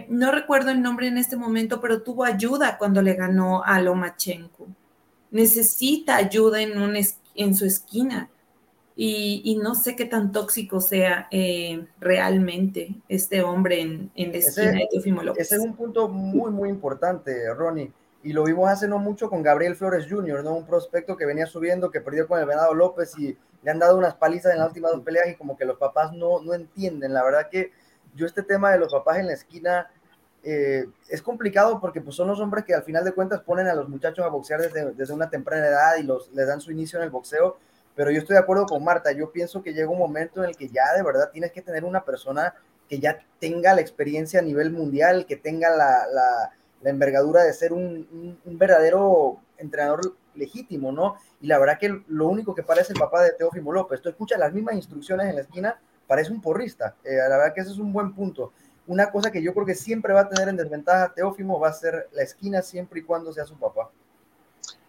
no 0.10 0.32
recuerdo 0.32 0.72
el 0.72 0.82
nombre 0.82 1.08
en 1.08 1.18
este 1.18 1.36
momento, 1.38 1.82
pero 1.82 2.02
tuvo 2.02 2.24
ayuda 2.24 2.78
cuando 2.78 3.02
le 3.02 3.14
ganó 3.16 3.64
a 3.64 3.82
Lomachenko 3.82 4.68
necesita 5.31 6.15
ayuda 6.15 6.62
en, 6.62 6.79
un 6.79 6.96
en 7.36 7.55
su 7.55 7.65
esquina. 7.65 8.29
Y, 9.00 9.60
no 9.62 9.75
sé 9.75 9.96
qué 9.96 10.05
tan 10.05 10.31
tóxico 10.31 10.81
sea 10.81 11.27
eh, 11.29 11.86
realmente 12.00 12.96
este 13.07 13.43
hombre 13.43 13.81
en, 13.81 14.12
en 14.15 14.31
la 14.31 14.38
esquina 14.39 14.72
de 14.72 14.88
Teofimo 14.89 15.22
López. 15.22 15.46
Ese 15.46 15.57
es 15.57 15.62
un 15.62 15.75
punto 15.75 16.07
muy, 16.07 16.50
muy 16.50 16.69
importante, 16.69 17.53
Ronnie. 17.53 17.91
Y 18.24 18.34
lo 18.34 18.43
vimos 18.43 18.67
hace 18.67 18.88
no 18.88 18.98
mucho 18.98 19.29
con 19.29 19.43
Gabriel 19.43 19.75
Flores 19.75 20.07
Jr., 20.10 20.43
¿no? 20.43 20.55
Un 20.55 20.65
prospecto 20.65 21.15
que 21.15 21.27
venía 21.27 21.46
subiendo, 21.46 21.91
que 21.91 22.01
perdió 22.01 22.27
con 22.27 22.39
el 22.39 22.48
Venado 22.48 22.74
López 22.74 23.13
y 23.19 23.38
le 23.62 23.72
han 23.72 23.77
dado 23.77 24.00
unas 24.00 24.15
palizas 24.15 24.53
en 24.53 24.60
las 24.60 24.69
últimas 24.69 24.91
dos 24.91 25.01
peleas 25.01 25.29
y 25.29 25.36
como 25.36 25.55
que 25.55 25.65
los 25.65 25.77
papás 25.77 26.12
no, 26.13 26.41
no 26.41 26.55
entienden. 26.55 27.13
La 27.13 27.24
verdad 27.24 27.50
que 27.51 27.72
yo 28.15 28.25
este 28.25 28.41
tema 28.41 28.72
de 28.72 28.79
los 28.79 28.91
papás 28.91 29.19
en 29.19 29.27
la 29.27 29.34
esquina 29.34 29.91
eh, 30.50 30.88
es 31.10 31.22
complicado 31.22 31.77
porque 31.82 32.00
pues, 32.00 32.16
son 32.16 32.30
los 32.30 32.39
hombres 32.39 32.63
que 32.63 32.74
al 32.74 32.84
final 32.84 33.04
de 33.04 33.12
cuentas 33.12 33.42
ponen 33.42 33.68
a 33.68 33.74
los 33.74 33.89
muchachos 33.89 34.25
a 34.25 34.30
boxear 34.30 34.62
desde, 34.62 34.94
desde 34.94 35.13
una 35.13 35.30
temprana 35.30 35.68
edad 35.68 35.98
y 35.98 36.04
los, 36.04 36.32
les 36.32 36.48
dan 36.48 36.62
su 36.62 36.72
inicio 36.72 36.98
en 37.00 37.04
el 37.04 37.10
boxeo. 37.10 37.58
Pero 37.96 38.12
yo 38.12 38.20
estoy 38.20 38.36
de 38.36 38.39
acuerdo 38.39 38.66
con 38.66 38.82
Marta, 38.82 39.12
yo 39.12 39.30
pienso 39.30 39.62
que 39.62 39.74
llega 39.74 39.89
un 39.89 40.00
momento 40.00 40.42
en 40.42 40.50
el 40.50 40.56
que 40.56 40.70
ya 40.70 40.94
de 40.96 41.04
verdad 41.04 41.32
tienes 41.34 41.51
que 41.51 41.62
tener 41.62 41.84
una 41.84 42.06
persona 42.06 42.54
que 42.88 43.00
ya 43.00 43.20
tenga 43.42 43.75
la 43.75 43.82
experiencia 43.82 44.39
a 44.39 44.44
nivel 44.44 44.72
mundial, 44.72 45.25
que 45.25 45.36
tenga 45.36 45.70
la, 45.70 46.08
la, 46.13 46.89
envergadura 46.89 47.44
de 47.44 47.51
ser 47.51 47.74
un, 47.74 48.39
un, 48.46 48.58
verdadero 48.58 49.42
entrenador 49.58 50.16
legítimo, 50.34 50.94
¿no? 50.94 51.18
Y 51.42 51.48
la 51.48 51.60
verdad 51.60 51.77
que 51.77 52.04
lo 52.08 52.30
único 52.30 52.56
que 52.56 52.63
parece 52.63 52.94
el 52.94 53.00
papá 53.00 53.22
de 53.22 53.34
Teófimo 53.34 53.74
López, 53.74 54.01
tú 54.01 54.08
escuchas 54.08 54.39
las 54.39 54.54
mismas 54.54 54.75
instrucciones 54.75 55.27
en 55.27 55.36
la 55.36 55.42
esquina, 55.42 55.77
parece 56.08 56.32
un 56.32 56.42
porrista. 56.42 56.96
Eh, 57.04 57.18
la 57.18 57.36
verdad 57.36 57.54
que 57.54 57.60
ese 57.60 57.72
es 57.72 57.80
un 57.80 57.92
buen 57.92 58.13
punto 58.13 58.54
una 58.88 59.12
cosa 59.12 59.32
que 59.32 59.41
yo 59.41 59.53
creo 59.53 59.65
que 59.65 59.75
siempre 59.75 60.13
va 60.13 60.22
a 60.22 60.29
tener 60.29 60.50
en 60.50 60.58
desventaja 60.58 61.13
Teófimo 61.13 61.60
va 61.60 61.70
a 61.70 61.74
ser 61.74 62.10
la 62.13 62.24
esquina 62.24 62.62
siempre 62.62 63.01
y 63.01 63.03
cuando 63.03 63.32
sea 63.34 63.46
su 63.46 63.56
papá. 63.56 63.89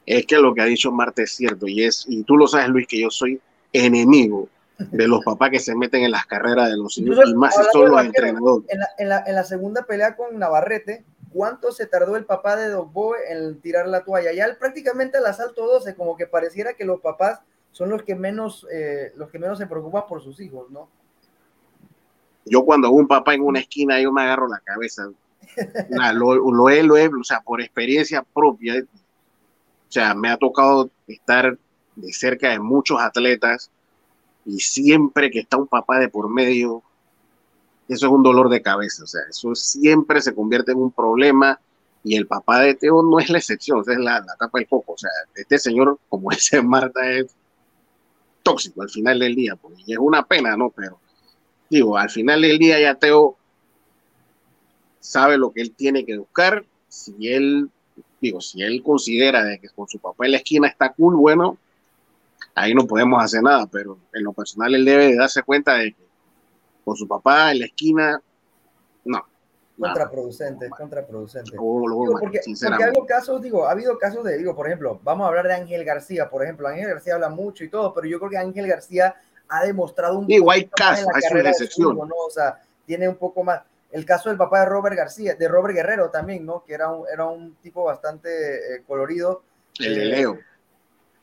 Es 0.07 0.25
que 0.25 0.37
lo 0.37 0.55
que 0.55 0.62
ha 0.62 0.67
dicho 0.67 0.90
Marta 0.90 1.23
es 1.23 1.33
cierto 1.33 1.67
y 1.67 1.85
es 1.85 2.05
y 2.09 2.23
tú 2.23 2.37
lo 2.37 2.47
sabes 2.47 2.69
Luis 2.69 2.87
que 2.87 3.00
yo 3.00 3.11
soy 3.11 3.40
enemigo 3.73 4.49
de 4.78 5.09
los 5.09 5.25
papás 5.25 5.50
que 5.50 5.59
se 5.59 5.75
meten 5.75 6.05
en 6.05 6.12
las 6.12 6.26
carreras 6.26 6.71
de 6.71 6.76
los 6.76 6.97
hijos 6.99 7.19
y 7.28 7.35
más 7.35 7.55
si 7.55 7.62
son 7.73 7.90
los 7.90 8.05
entrenadores. 8.05 8.69
En 8.69 9.09
la, 9.09 9.25
en, 9.26 9.35
la, 9.35 9.45
segunda 9.45 9.83
pelea 9.83 10.17
con 10.17 10.38
Navarrete, 10.38 11.05
¿cuánto 11.33 11.73
se 11.73 11.87
tardó 11.87 12.17
el 12.17 12.25
papá 12.25 12.57
de 12.57 12.69
Dogboe 12.69 13.17
en 13.28 13.61
tirar 13.61 13.88
la 13.88 14.05
toalla? 14.05 14.33
Ya 14.33 14.57
prácticamente 14.59 15.19
al 15.19 15.26
asalto 15.26 15.67
12, 15.67 15.97
como 15.97 16.17
que 16.17 16.26
pareciera 16.26 16.75
que 16.75 16.85
los 16.85 17.00
papás 17.00 17.40
son 17.73 17.90
los 17.90 18.02
que 18.05 18.14
menos, 18.14 18.67
eh, 18.73 19.12
los 19.17 19.31
que 19.31 19.38
menos 19.38 19.59
se 19.59 19.67
preocupan 19.67 20.05
por 20.09 20.23
sus 20.23 20.40
hijos, 20.40 20.71
¿no? 20.71 20.88
Yo 22.50 22.64
cuando 22.64 22.90
un 22.90 23.07
papá 23.07 23.35
en 23.35 23.43
una 23.43 23.61
esquina, 23.61 24.00
yo 24.00 24.12
me 24.12 24.23
agarro 24.23 24.49
la 24.49 24.61
cabeza. 24.61 25.09
lo, 26.14 26.35
lo, 26.35 26.69
he, 26.69 26.83
lo 26.83 26.97
he, 26.97 27.09
o 27.09 27.25
sea, 27.25 27.40
por 27.40 27.61
experiencia 27.61 28.23
propia, 28.23 28.75
o 28.83 29.93
sea, 29.93 30.14
me 30.14 30.28
ha 30.28 30.37
tocado 30.37 30.90
estar 31.07 31.59
de 31.97 32.12
cerca 32.12 32.50
de 32.50 32.61
muchos 32.61 33.00
atletas 33.00 33.71
y 34.45 34.61
siempre 34.61 35.31
que 35.31 35.40
está 35.40 35.57
un 35.57 35.67
papá 35.67 35.99
de 35.99 36.09
por 36.09 36.28
medio, 36.31 36.83
eso 37.88 38.07
es 38.07 38.12
un 38.12 38.23
dolor 38.23 38.50
de 38.50 38.62
cabeza, 38.62 39.05
o 39.05 39.07
sea, 39.07 39.23
eso 39.28 39.55
siempre 39.55 40.21
se 40.21 40.35
convierte 40.35 40.73
en 40.73 40.78
un 40.78 40.93
problema 40.93 41.59
y 42.05 42.17
el 42.17 42.26
papá 42.26 42.61
de 42.61 42.75
Teo 42.75 43.02
no 43.02 43.19
es 43.19 43.31
la 43.31 43.38
excepción, 43.38 43.81
es 43.81 43.99
la, 43.99 44.21
la 44.21 44.37
tapa 44.38 44.59
del 44.59 44.69
coco, 44.69 44.93
o 44.93 44.99
sea, 44.99 45.11
este 45.35 45.59
señor, 45.59 45.99
como 46.09 46.31
dice 46.31 46.62
Marta, 46.62 47.11
es 47.11 47.35
tóxico 48.43 48.83
al 48.83 48.90
final 48.90 49.19
del 49.19 49.35
día, 49.35 49.57
porque 49.57 49.83
es 49.87 49.99
una 49.99 50.23
pena, 50.23 50.57
¿no? 50.57 50.71
Pero 50.71 51.00
digo, 51.71 51.97
al 51.97 52.11
final 52.11 52.43
del 52.43 52.59
día 52.59 52.81
ya 52.81 52.95
Teo 52.95 53.37
sabe 55.01 55.39
lo 55.39 55.53
que 55.53 55.61
él 55.61 55.75
tiene 55.75 56.05
que 56.05 56.19
buscar. 56.19 56.65
Si 56.89 57.29
él, 57.29 57.71
digo, 58.21 58.41
si 58.41 58.63
él 58.63 58.83
considera 58.83 59.45
de 59.45 59.59
que 59.59 59.69
con 59.69 59.89
su 59.89 59.99
papá 59.99 60.27
en 60.27 60.33
la 60.33 60.39
esquina 60.39 60.69
está 60.69 60.93
cool, 60.93 61.17
bueno, 61.17 61.59
ahí 62.55 62.75
no 62.75 62.87
podemos 62.87 63.23
hacer 63.23 63.43
nada, 63.43 63.67
pero 63.67 63.99
en 64.13 64.25
lo 64.25 64.33
personal 64.33 64.75
él 64.75 64.85
debe 64.85 65.09
de 65.09 65.17
darse 65.17 65.43
cuenta 65.43 65.75
de 65.75 65.93
que 65.93 66.09
con 66.85 66.97
su 66.97 67.07
papá 67.07 67.53
en 67.53 67.61
la 67.61 67.67
esquina, 67.67 68.21
no. 69.05 69.25
Contraproducente, 69.79 70.69
contraproducente. 70.71 71.53
porque, 71.57 72.41
ha 72.41 72.75
habido 72.75 73.07
casos, 73.07 73.41
digo, 73.41 73.67
ha 73.67 73.73
habido 73.73 73.97
casos 73.97 74.25
de, 74.25 74.37
digo, 74.37 74.57
por 74.57 74.67
ejemplo, 74.67 74.99
vamos 75.05 75.25
a 75.25 75.29
hablar 75.29 75.47
de 75.47 75.55
Ángel 75.55 75.85
García, 75.85 76.29
por 76.29 76.43
ejemplo, 76.43 76.67
Ángel 76.67 76.89
García 76.89 77.15
habla 77.15 77.29
mucho 77.29 77.63
y 77.63 77.69
todo, 77.69 77.95
pero 77.95 78.09
yo 78.09 78.19
creo 78.19 78.31
que 78.31 78.39
Ángel 78.39 78.67
García 78.67 79.15
ha 79.49 79.64
demostrado 79.64 80.19
un 80.19 80.26
poco 80.26 80.50
hay 80.50 80.67
casos, 80.67 81.07
hay 81.14 81.47
excepción. 81.47 81.97
¿no? 81.97 82.14
O 82.26 82.31
sea, 82.31 82.61
tiene 82.87 83.09
un 83.09 83.17
poco 83.17 83.43
más. 83.43 83.62
El 83.90 84.05
caso 84.05 84.28
del 84.28 84.37
papá 84.37 84.61
de 84.61 84.67
Robert 84.67 84.97
García, 84.97 85.35
de 85.35 85.49
Robert 85.49 85.75
Guerrero 85.75 86.11
también, 86.11 86.45
¿no? 86.45 86.62
Que 86.62 86.75
era 86.75 86.90
un, 86.90 87.07
era 87.11 87.25
un 87.25 87.55
tipo 87.57 87.85
bastante 87.85 88.76
eh, 88.76 88.83
colorido. 88.87 89.43
El 89.78 89.95
de 89.95 90.05
Leo. 90.05 90.35
Eh, 90.35 90.40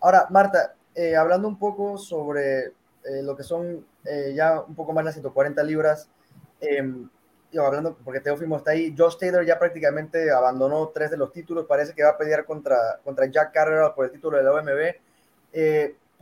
ahora, 0.01 0.25
Marta, 0.31 0.73
eh, 0.95 1.15
hablando 1.15 1.47
un 1.47 1.59
poco 1.59 1.97
sobre 1.97 2.73
lo 3.21 3.37
que 3.37 3.43
son 3.43 3.85
ya 4.33 4.61
un 4.61 4.73
poco 4.73 4.91
más 4.91 5.05
las 5.05 5.13
140 5.13 5.61
libras, 5.61 6.09
em, 6.59 7.07
hablando, 7.55 7.95
porque 8.03 8.19
Teófimo 8.19 8.57
está 8.57 8.71
ahí, 8.71 8.95
Josh 8.97 9.17
Taylor 9.19 9.45
ya 9.45 9.59
prácticamente 9.59 10.31
abandonó 10.31 10.87
tres 10.89 11.11
de 11.11 11.17
los 11.17 11.31
títulos, 11.31 11.67
parece 11.67 11.93
que 11.93 12.03
va 12.03 12.09
a 12.09 12.17
pelear 12.17 12.45
contra, 12.45 12.99
contra 13.03 13.27
Jack 13.27 13.53
Carrera 13.53 13.93
por 13.93 14.05
el 14.05 14.11
título 14.11 14.37
de 14.37 14.43
la 14.43 14.53
OMB. 14.53 14.95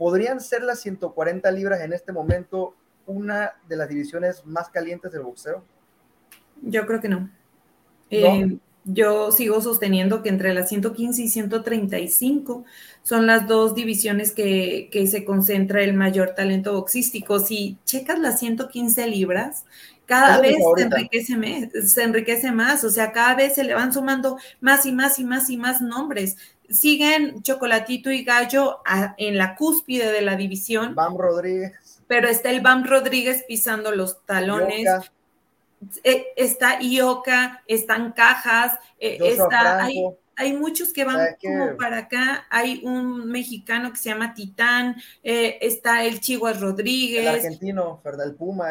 ¿Podrían 0.04 0.38
ser 0.38 0.62
las 0.62 0.80
140 0.80 1.50
libras 1.50 1.80
en 1.80 1.94
este 1.94 2.12
momento 2.12 2.74
una 3.06 3.52
de 3.66 3.76
las 3.78 3.88
divisiones 3.88 4.44
más 4.44 4.68
calientes 4.68 5.10
del 5.10 5.22
boxeo? 5.22 5.64
Yo 6.60 6.84
creo 6.84 7.00
que 7.00 7.08
no. 7.08 7.30
Eh, 8.10 8.58
yo 8.84 9.32
sigo 9.32 9.62
sosteniendo 9.62 10.22
que 10.22 10.28
entre 10.28 10.52
las 10.52 10.68
115 10.68 11.22
y 11.22 11.28
135 11.28 12.66
son 13.02 13.26
las 13.26 13.48
dos 13.48 13.74
divisiones 13.74 14.32
que, 14.32 14.90
se 15.10 15.24
concentra 15.24 15.82
el 15.82 15.94
mayor 15.94 16.34
talento 16.34 16.74
boxístico. 16.74 17.38
Si 17.38 17.78
checas 17.86 18.18
las 18.18 18.38
115 18.40 19.06
libras, 19.06 19.64
cada 20.04 20.38
vez 20.38 20.58
se 20.76 20.82
enriquece, 20.82 21.86
se 21.86 22.02
enriquece 22.02 22.52
más, 22.52 22.84
o 22.84 22.90
sea, 22.90 23.10
cada 23.12 23.34
vez 23.36 23.54
se 23.54 23.64
le 23.64 23.72
van 23.72 23.94
sumando 23.94 24.36
más 24.60 24.84
y 24.84 24.92
más 24.92 25.18
y 25.18 25.24
más 25.24 25.48
y 25.48 25.56
más 25.56 25.80
nombres. 25.80 26.36
Siguen 26.68 27.42
Chocolatito 27.42 28.10
y 28.10 28.24
Gallo 28.24 28.80
en 29.16 29.38
la 29.38 29.54
cúspide 29.54 30.10
de 30.12 30.22
la 30.22 30.36
división. 30.36 30.94
Bam 30.94 31.16
Rodríguez. 31.16 31.72
Pero 32.06 32.28
está 32.28 32.50
el 32.50 32.60
Bam 32.60 32.84
Rodríguez 32.84 33.44
pisando 33.46 33.92
los 33.92 34.24
talones. 34.24 34.88
Eh, 36.02 36.26
está 36.36 36.80
Ioka, 36.80 37.62
están 37.66 38.12
Cajas, 38.12 38.78
eh, 38.98 39.18
está, 39.20 39.86
hay, 40.36 40.52
muchos 40.54 40.92
que 40.92 41.04
van 41.04 41.36
como 41.42 41.76
para 41.76 41.98
acá, 41.98 42.46
hay 42.48 42.80
un 42.84 43.26
mexicano 43.30 43.90
que 43.90 43.98
se 43.98 44.08
llama 44.08 44.32
Titán, 44.34 44.96
eh, 45.22 45.58
está 45.60 46.04
el 46.04 46.20
Chihuahua 46.20 46.58
Rodríguez. 46.58 47.20
El 47.20 47.34
argentino, 47.34 48.00
el 48.02 48.34
Puma, 48.34 48.68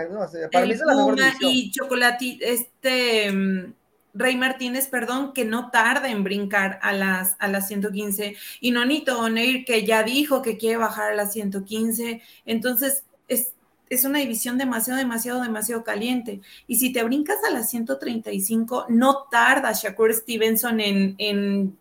para 0.51 0.65
el 0.65 0.79
Puma 0.79 1.33
y 1.41 1.71
Chocolati, 1.71 2.39
este 2.41 3.73
Rey 4.13 4.35
Martínez, 4.35 4.87
perdón, 4.87 5.33
que 5.33 5.45
no 5.45 5.71
tarda 5.71 6.09
en 6.09 6.23
brincar 6.23 6.79
a 6.81 6.93
las, 6.93 7.35
a 7.39 7.47
las 7.47 7.67
115, 7.67 8.35
y 8.61 8.71
Nonito 8.71 9.19
Oneir, 9.19 9.65
que 9.65 9.85
ya 9.85 10.03
dijo 10.03 10.41
que 10.41 10.57
quiere 10.57 10.77
bajar 10.77 11.11
a 11.11 11.15
las 11.15 11.33
115, 11.33 12.21
entonces 12.45 13.05
es 13.27 13.53
es 13.93 14.05
una 14.05 14.19
división 14.19 14.57
demasiado, 14.57 14.99
demasiado, 14.99 15.41
demasiado 15.41 15.83
caliente. 15.83 16.41
Y 16.67 16.77
si 16.77 16.91
te 16.91 17.03
brincas 17.03 17.37
a 17.47 17.51
las 17.51 17.69
135, 17.69 18.87
no 18.89 19.27
tarda 19.29 19.71
Shakur 19.71 20.13
Stevenson 20.13 20.79
en, 20.79 21.77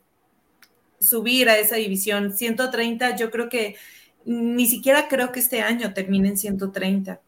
subir 1.00 1.48
a 1.48 1.58
esa 1.58 1.76
división. 1.76 2.36
130, 2.36 3.16
yo 3.16 3.30
creo 3.30 3.48
que 3.48 3.76
ni 4.24 4.66
siquiera 4.66 5.08
creo 5.08 5.32
que 5.32 5.40
este 5.40 5.62
año 5.62 5.92
termine 5.94 6.28
en 6.28 6.36
130. 6.36 7.20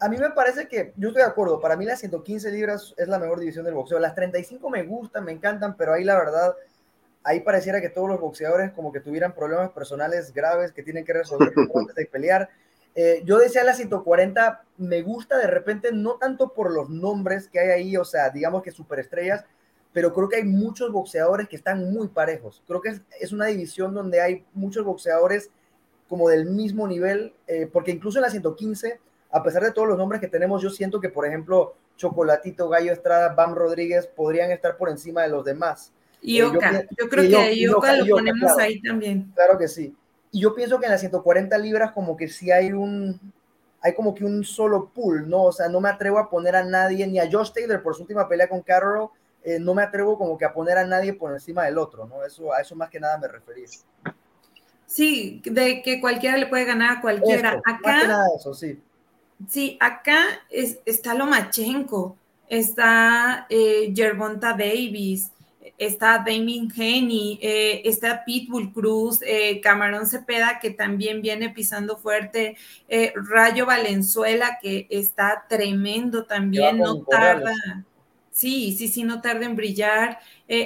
A, 0.00 0.08
mí 0.10 0.18
me 0.18 0.30
parece 0.30 0.68
que, 0.68 0.92
yo 0.96 1.08
estoy 1.08 1.22
de 1.22 1.28
acuerdo, 1.28 1.58
para 1.58 1.74
mí 1.74 1.86
las 1.86 2.00
115 2.00 2.50
libras 2.52 2.94
es 2.98 3.08
la 3.08 3.18
mejor 3.18 3.40
división 3.40 3.64
del 3.64 3.72
boxeo. 3.72 3.98
Las 3.98 4.14
35 4.14 4.68
me 4.68 4.82
gustan, 4.82 5.24
me 5.24 5.32
encantan, 5.32 5.74
pero 5.74 5.94
ahí 5.94 6.04
la 6.04 6.18
verdad, 6.18 6.54
ahí 7.24 7.40
pareciera 7.40 7.80
que 7.80 7.88
todos 7.88 8.06
los 8.06 8.20
boxeadores 8.20 8.72
como 8.72 8.92
que 8.92 9.00
tuvieran 9.00 9.34
problemas 9.34 9.70
personales 9.70 10.34
graves 10.34 10.72
que 10.72 10.82
tienen 10.82 11.06
que 11.06 11.14
resolver 11.14 11.52
antes 11.74 11.94
de 11.94 12.04
pelear. 12.04 12.50
Eh, 12.94 13.22
yo 13.24 13.38
decía 13.38 13.64
la 13.64 13.72
140, 13.72 14.64
me 14.76 15.00
gusta 15.00 15.38
de 15.38 15.46
repente, 15.46 15.92
no 15.92 16.16
tanto 16.16 16.52
por 16.52 16.72
los 16.72 16.90
nombres 16.90 17.48
que 17.48 17.60
hay 17.60 17.70
ahí, 17.70 17.96
o 17.96 18.04
sea, 18.04 18.28
digamos 18.28 18.62
que 18.62 18.72
superestrellas, 18.72 19.46
pero 19.94 20.12
creo 20.12 20.28
que 20.28 20.36
hay 20.36 20.44
muchos 20.44 20.92
boxeadores 20.92 21.48
que 21.48 21.56
están 21.56 21.90
muy 21.90 22.08
parejos. 22.08 22.62
Creo 22.66 22.82
que 22.82 23.00
es, 23.18 23.32
una 23.32 23.46
división 23.46 23.94
donde 23.94 24.20
hay 24.20 24.44
muchos 24.52 24.84
boxeadores 24.84 25.50
como 26.06 26.28
del 26.28 26.46
mismo 26.46 26.86
nivel, 26.86 27.32
eh, 27.46 27.66
porque 27.72 27.92
incluso 27.92 28.18
en 28.18 28.22
la 28.22 28.30
115, 28.30 29.00
a 29.30 29.42
pesar 29.42 29.62
de 29.62 29.72
todos 29.72 29.88
los 29.88 29.98
nombres 29.98 30.20
que 30.20 30.28
tenemos, 30.28 30.62
yo 30.62 30.70
siento 30.70 31.00
que, 31.00 31.08
por 31.08 31.26
ejemplo, 31.26 31.74
Chocolatito, 31.96 32.68
Gallo 32.68 32.92
Estrada, 32.92 33.34
Bam 33.34 33.54
Rodríguez 33.54 34.06
podrían 34.06 34.50
estar 34.50 34.76
por 34.76 34.88
encima 34.88 35.22
de 35.22 35.28
los 35.28 35.44
demás. 35.44 35.92
Y 36.22 36.36
eh, 36.36 36.40
yo, 36.40 36.52
creo 37.08 37.28
que 37.28 37.54
Ioka 37.54 37.96
lo 37.96 38.06
ponemos 38.06 38.58
ahí 38.58 38.80
también. 38.80 39.32
Claro 39.34 39.58
que 39.58 39.68
sí. 39.68 39.94
Y 40.32 40.40
yo 40.40 40.54
pienso 40.54 40.78
que 40.78 40.86
en 40.86 40.92
las 40.92 41.00
140 41.00 41.56
libras 41.58 41.92
como 41.92 42.16
que 42.16 42.28
sí 42.28 42.50
hay 42.50 42.72
un, 42.72 43.18
hay 43.80 43.94
como 43.94 44.14
que 44.14 44.24
un 44.24 44.44
solo 44.44 44.90
pool, 44.94 45.28
¿no? 45.28 45.44
O 45.44 45.52
sea, 45.52 45.68
no 45.68 45.80
me 45.80 45.88
atrevo 45.88 46.18
a 46.18 46.28
poner 46.28 46.56
a 46.56 46.64
nadie, 46.64 47.06
ni 47.06 47.18
a 47.18 47.28
Josh 47.30 47.52
Taylor 47.52 47.82
por 47.82 47.94
su 47.94 48.02
última 48.02 48.28
pelea 48.28 48.48
con 48.48 48.62
Carroll, 48.62 49.10
eh, 49.42 49.58
no 49.58 49.74
me 49.74 49.82
atrevo 49.82 50.18
como 50.18 50.36
que 50.36 50.44
a 50.44 50.52
poner 50.52 50.76
a 50.76 50.84
nadie 50.84 51.14
por 51.14 51.32
encima 51.32 51.64
del 51.64 51.78
otro, 51.78 52.06
¿no? 52.06 52.24
Eso, 52.24 52.52
a 52.52 52.60
eso 52.60 52.76
más 52.76 52.90
que 52.90 53.00
nada 53.00 53.16
me 53.18 53.28
refería. 53.28 53.66
Sí, 54.84 55.40
de 55.44 55.82
que 55.82 56.00
cualquiera 56.00 56.36
le 56.36 56.46
puede 56.46 56.64
ganar 56.64 56.98
a 56.98 57.00
cualquiera. 57.00 57.52
acá, 57.52 57.80
más 57.82 58.02
que 58.02 58.08
nada 58.08 58.26
eso, 58.36 58.52
sí. 58.52 58.78
Sí, 59.48 59.76
acá 59.80 60.24
es, 60.50 60.78
está 60.84 61.14
Lomachenko, 61.14 62.16
está 62.48 63.46
eh, 63.48 63.92
Gervonta 63.94 64.52
Davis, 64.52 65.30
está 65.80 66.18
Damien 66.18 66.70
Henny, 66.76 67.38
eh, 67.40 67.80
está 67.86 68.22
Pitbull 68.24 68.70
Cruz, 68.70 69.20
eh, 69.22 69.60
Camarón 69.62 70.06
Cepeda, 70.06 70.58
que 70.60 70.70
también 70.70 71.22
viene 71.22 71.48
pisando 71.48 71.96
fuerte, 71.96 72.56
eh, 72.86 73.14
Rayo 73.16 73.64
Valenzuela, 73.64 74.58
que 74.60 74.86
está 74.90 75.46
tremendo 75.48 76.24
también, 76.24 76.78
no 76.78 76.98
tarda. 77.02 77.54
Sí, 78.30 78.76
sí, 78.76 78.88
sí, 78.88 79.04
no 79.04 79.22
tarda 79.22 79.46
en 79.46 79.56
brillar. 79.56 80.18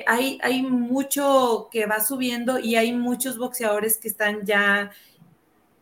hay, 0.07 0.39
hay 0.43 0.63
mucho 0.63 1.69
que 1.71 1.87
va 1.87 2.01
subiendo 2.01 2.59
y 2.59 2.77
hay 2.77 2.93
muchos 2.93 3.39
boxeadores 3.39 3.99
que 3.99 4.09
están 4.09 4.45
ya 4.45 4.91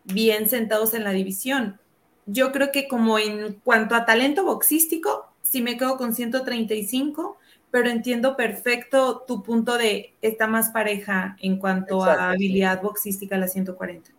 bien 0.04 0.48
sentados 0.48 0.92
en 0.92 1.04
la 1.04 1.10
división. 1.10 1.80
Yo 2.26 2.52
creo 2.52 2.70
que 2.72 2.88
como 2.88 3.18
en 3.18 3.54
cuanto 3.64 3.94
a 3.94 4.04
talento 4.04 4.44
boxístico, 4.44 5.26
si 5.42 5.60
me 5.60 5.76
quedo 5.76 5.96
con 5.96 6.14
135, 6.14 7.38
pero 7.70 7.88
entiendo 7.88 8.36
perfecto 8.36 9.24
tu 9.26 9.42
punto 9.42 9.78
de 9.78 10.14
está 10.22 10.46
más 10.46 10.70
pareja 10.70 11.36
en 11.40 11.58
cuanto 11.58 12.04
a 12.04 12.30
habilidad 12.30 12.82
boxística 12.82 13.36
la 13.38 13.48
140. 13.48 14.10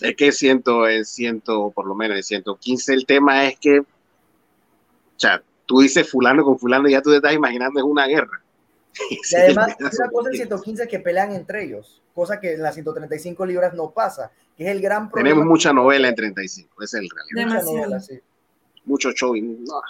Es 0.00 0.16
que 0.16 0.32
siento, 0.32 0.86
es 0.86 1.10
ciento, 1.10 1.70
por 1.74 1.86
lo 1.86 1.94
menos 1.94 2.16
en 2.16 2.22
115. 2.22 2.94
El 2.94 3.06
tema 3.06 3.46
es 3.46 3.58
que, 3.58 3.80
o 3.80 3.84
sea, 5.16 5.42
tú 5.66 5.80
dices 5.80 6.10
fulano 6.10 6.42
con 6.42 6.58
fulano 6.58 6.88
y 6.88 6.92
ya 6.92 7.02
tú 7.02 7.10
te 7.10 7.16
estás 7.16 7.34
imaginando 7.34 7.78
es 7.78 7.84
una 7.84 8.06
guerra. 8.06 8.40
Y 9.10 9.36
además, 9.36 9.76
una 9.78 10.10
cosa 10.10 10.30
en 10.30 10.36
115 10.36 10.88
que 10.88 10.98
pelean 10.98 11.32
entre 11.32 11.64
ellos, 11.64 12.02
cosa 12.14 12.40
que 12.40 12.54
en 12.54 12.62
las 12.62 12.74
135 12.74 13.46
libras 13.46 13.74
no 13.74 13.90
pasa, 13.90 14.30
que 14.56 14.64
es 14.64 14.70
el 14.70 14.80
gran 14.80 15.08
problema. 15.08 15.30
Tenemos 15.30 15.46
mucha 15.46 15.72
novela 15.72 16.08
en 16.08 16.14
35, 16.14 16.82
es 16.82 16.94
el 16.94 17.08
realidad. 17.08 17.54
Mucha 17.54 17.64
novela, 17.64 18.00
sí. 18.00 18.20
Mucho 18.84 19.12
show. 19.12 19.34
No, 19.36 19.80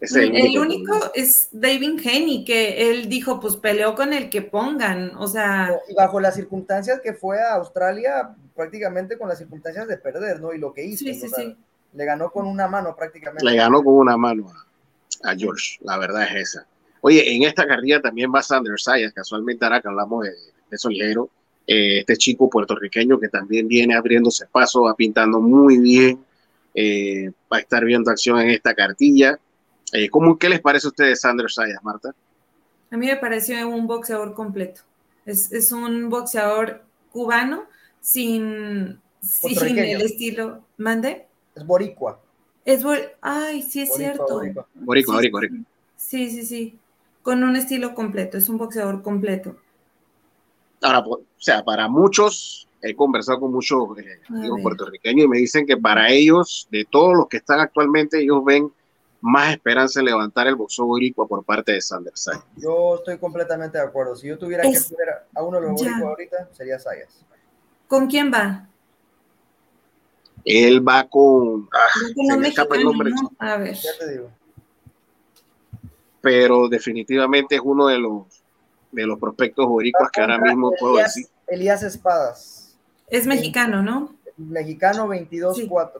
el, 0.00 0.58
único, 0.58 0.94
es 1.14 1.48
David 1.52 2.00
Henny, 2.02 2.44
que 2.44 2.90
él 2.90 3.08
dijo, 3.08 3.38
pues 3.38 3.56
peleó 3.56 3.94
con 3.94 4.14
el 4.14 4.30
que 4.30 4.40
pongan, 4.40 5.14
o 5.16 5.28
sea... 5.28 5.78
Y 5.88 5.94
bajo 5.94 6.20
las 6.20 6.36
circunstancias 6.36 7.00
que 7.02 7.12
fue 7.12 7.40
a 7.40 7.54
Australia, 7.54 8.34
prácticamente 8.56 9.18
con 9.18 9.28
las 9.28 9.38
circunstancias 9.38 9.86
de 9.88 9.98
perder, 9.98 10.40
¿no? 10.40 10.54
Y 10.54 10.58
lo 10.58 10.72
que 10.72 10.84
hizo. 10.84 11.04
Sí, 11.04 11.14
sí, 11.14 11.28
sí. 11.28 11.56
Le 11.92 12.04
ganó 12.04 12.30
con 12.30 12.46
una 12.46 12.66
mano 12.66 12.96
prácticamente. 12.96 13.44
Le 13.44 13.56
ganó 13.56 13.82
con 13.82 13.94
una 13.94 14.16
mano 14.16 14.50
a, 15.22 15.34
George, 15.34 15.78
la 15.82 15.98
verdad 15.98 16.22
es 16.22 16.54
esa. 16.54 16.66
Oye, 17.02 17.34
en 17.34 17.44
esta 17.44 17.66
carrera 17.66 18.00
también 18.00 18.30
va 18.34 18.42
Sanders 18.42 18.84
Sayas, 18.84 19.12
casualmente 19.12 19.64
ahora 19.64 19.80
que 19.80 19.88
hablamos 19.88 20.24
de, 20.24 20.32
de 20.70 20.78
Solero, 20.78 21.30
eh, 21.66 22.00
este 22.00 22.16
chico 22.16 22.50
puertorriqueño 22.50 23.18
que 23.18 23.28
también 23.28 23.68
viene 23.68 23.94
abriéndose 23.94 24.46
paso, 24.46 24.82
va 24.82 24.94
pintando 24.94 25.40
muy 25.40 25.78
bien, 25.78 26.24
eh, 26.74 27.30
va 27.52 27.58
a 27.58 27.60
estar 27.60 27.84
viendo 27.84 28.10
acción 28.10 28.40
en 28.40 28.50
esta 28.50 28.74
cartilla 28.74 29.38
eh, 29.92 30.08
¿cómo, 30.08 30.38
¿Qué 30.38 30.48
les 30.48 30.60
parece 30.60 30.86
a 30.86 30.90
ustedes 30.90 31.20
Sanders 31.20 31.54
Sayas, 31.54 31.82
Marta? 31.82 32.14
A 32.90 32.96
mí 32.96 33.06
me 33.06 33.16
pareció 33.16 33.68
un 33.68 33.86
boxeador 33.86 34.34
completo. 34.34 34.82
Es, 35.26 35.72
un 35.72 36.08
boxeador 36.08 36.82
cubano 37.12 37.64
sin, 38.00 39.00
sin 39.20 39.78
el 39.78 40.02
estilo. 40.02 40.64
¿Mande? 40.76 41.26
Es 41.54 41.66
boricua. 41.66 42.20
Es 42.64 42.84
Ay, 43.20 43.62
sí 43.62 43.82
es 43.82 43.94
cierto. 43.94 44.26
Boricua, 44.28 44.68
boricua, 44.74 45.20
sí, 45.20 45.30
boricua. 45.30 45.58
Sí, 45.96 46.30
sí, 46.30 46.46
sí. 46.46 46.78
Con 47.22 47.42
un 47.42 47.56
estilo 47.56 47.94
completo. 47.94 48.38
Es 48.38 48.48
un 48.48 48.58
boxeador 48.58 49.02
completo. 49.02 49.56
Ahora, 50.82 51.00
o 51.00 51.20
sea, 51.36 51.62
para 51.62 51.88
muchos, 51.88 52.68
he 52.80 52.94
conversado 52.94 53.40
con 53.40 53.52
muchos 53.52 53.98
eh, 53.98 54.20
puertorriqueños 54.62 55.26
y 55.26 55.28
me 55.28 55.38
dicen 55.38 55.66
que 55.66 55.76
para 55.76 56.10
ellos, 56.10 56.66
de 56.70 56.86
todos 56.86 57.14
los 57.14 57.28
que 57.28 57.36
están 57.36 57.60
actualmente, 57.60 58.20
ellos 58.20 58.42
ven 58.44 58.72
más 59.20 59.52
esperanza 59.52 60.00
en 60.00 60.06
levantar 60.06 60.46
el 60.46 60.56
boxeo 60.56 60.86
boricua 60.86 61.26
por 61.28 61.44
parte 61.44 61.72
de 61.72 61.82
Sander 61.82 62.12
Sayas. 62.16 62.42
Yo 62.56 62.96
estoy 62.96 63.18
completamente 63.18 63.76
de 63.76 63.84
acuerdo. 63.84 64.16
Si 64.16 64.26
yo 64.26 64.38
tuviera 64.38 64.62
que 64.62 64.70
tener 64.70 65.08
a 65.34 65.42
uno 65.42 65.60
de 65.60 65.66
los 65.66 65.72
boricuas 65.72 66.02
ahorita, 66.02 66.48
sería 66.52 66.78
Sayas. 66.78 67.24
¿Con 67.86 68.06
quién 68.06 68.32
va? 68.32 68.66
Él 70.44 70.86
va 70.86 71.06
con. 71.06 71.68
Ah, 71.72 71.86
el 72.74 72.84
nombre. 72.84 73.12
A 73.38 73.56
ver. 73.58 73.74
Ya 73.74 73.90
te 73.98 74.10
digo. 74.10 74.30
Pero 76.20 76.68
definitivamente 76.68 77.56
es 77.56 77.60
uno 77.64 77.86
de 77.86 77.98
los 77.98 78.40
de 78.92 79.06
los 79.06 79.18
prospectos 79.18 79.66
boricuas 79.66 80.10
que 80.10 80.20
ahora 80.20 80.38
mismo 80.38 80.72
puedo 80.78 80.96
decir. 80.96 81.26
Elías 81.46 81.82
Espadas. 81.82 82.76
Es 83.08 83.26
mexicano, 83.26 83.82
¿no? 83.82 84.14
Mexicano 84.36 85.08
22-4. 85.08 85.90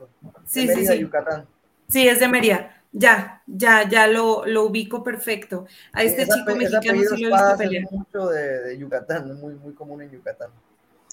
Sí, 0.45 0.67
sí, 0.67 0.85
sí, 0.85 0.99
Yucatán. 0.99 1.45
Sí, 1.87 2.07
es 2.07 2.19
de 2.19 2.27
Mérida. 2.27 2.77
Ya, 2.93 3.41
ya, 3.47 3.87
ya 3.87 4.07
lo, 4.07 4.45
lo 4.45 4.63
ubico 4.65 5.03
perfecto. 5.03 5.65
A 5.93 6.03
este 6.03 6.27
chico 6.27 6.55
mexicano 6.55 7.01
sí 7.15 7.23
lo 7.23 7.29
he 7.29 7.31
visto 7.31 7.57
pelear. 7.57 7.87
mucho 7.91 8.27
de, 8.27 8.61
de, 8.61 8.77
Yucatán, 8.77 9.39
muy, 9.39 9.55
muy 9.55 9.73
común 9.73 10.01
en 10.01 10.11
Yucatán. 10.11 10.49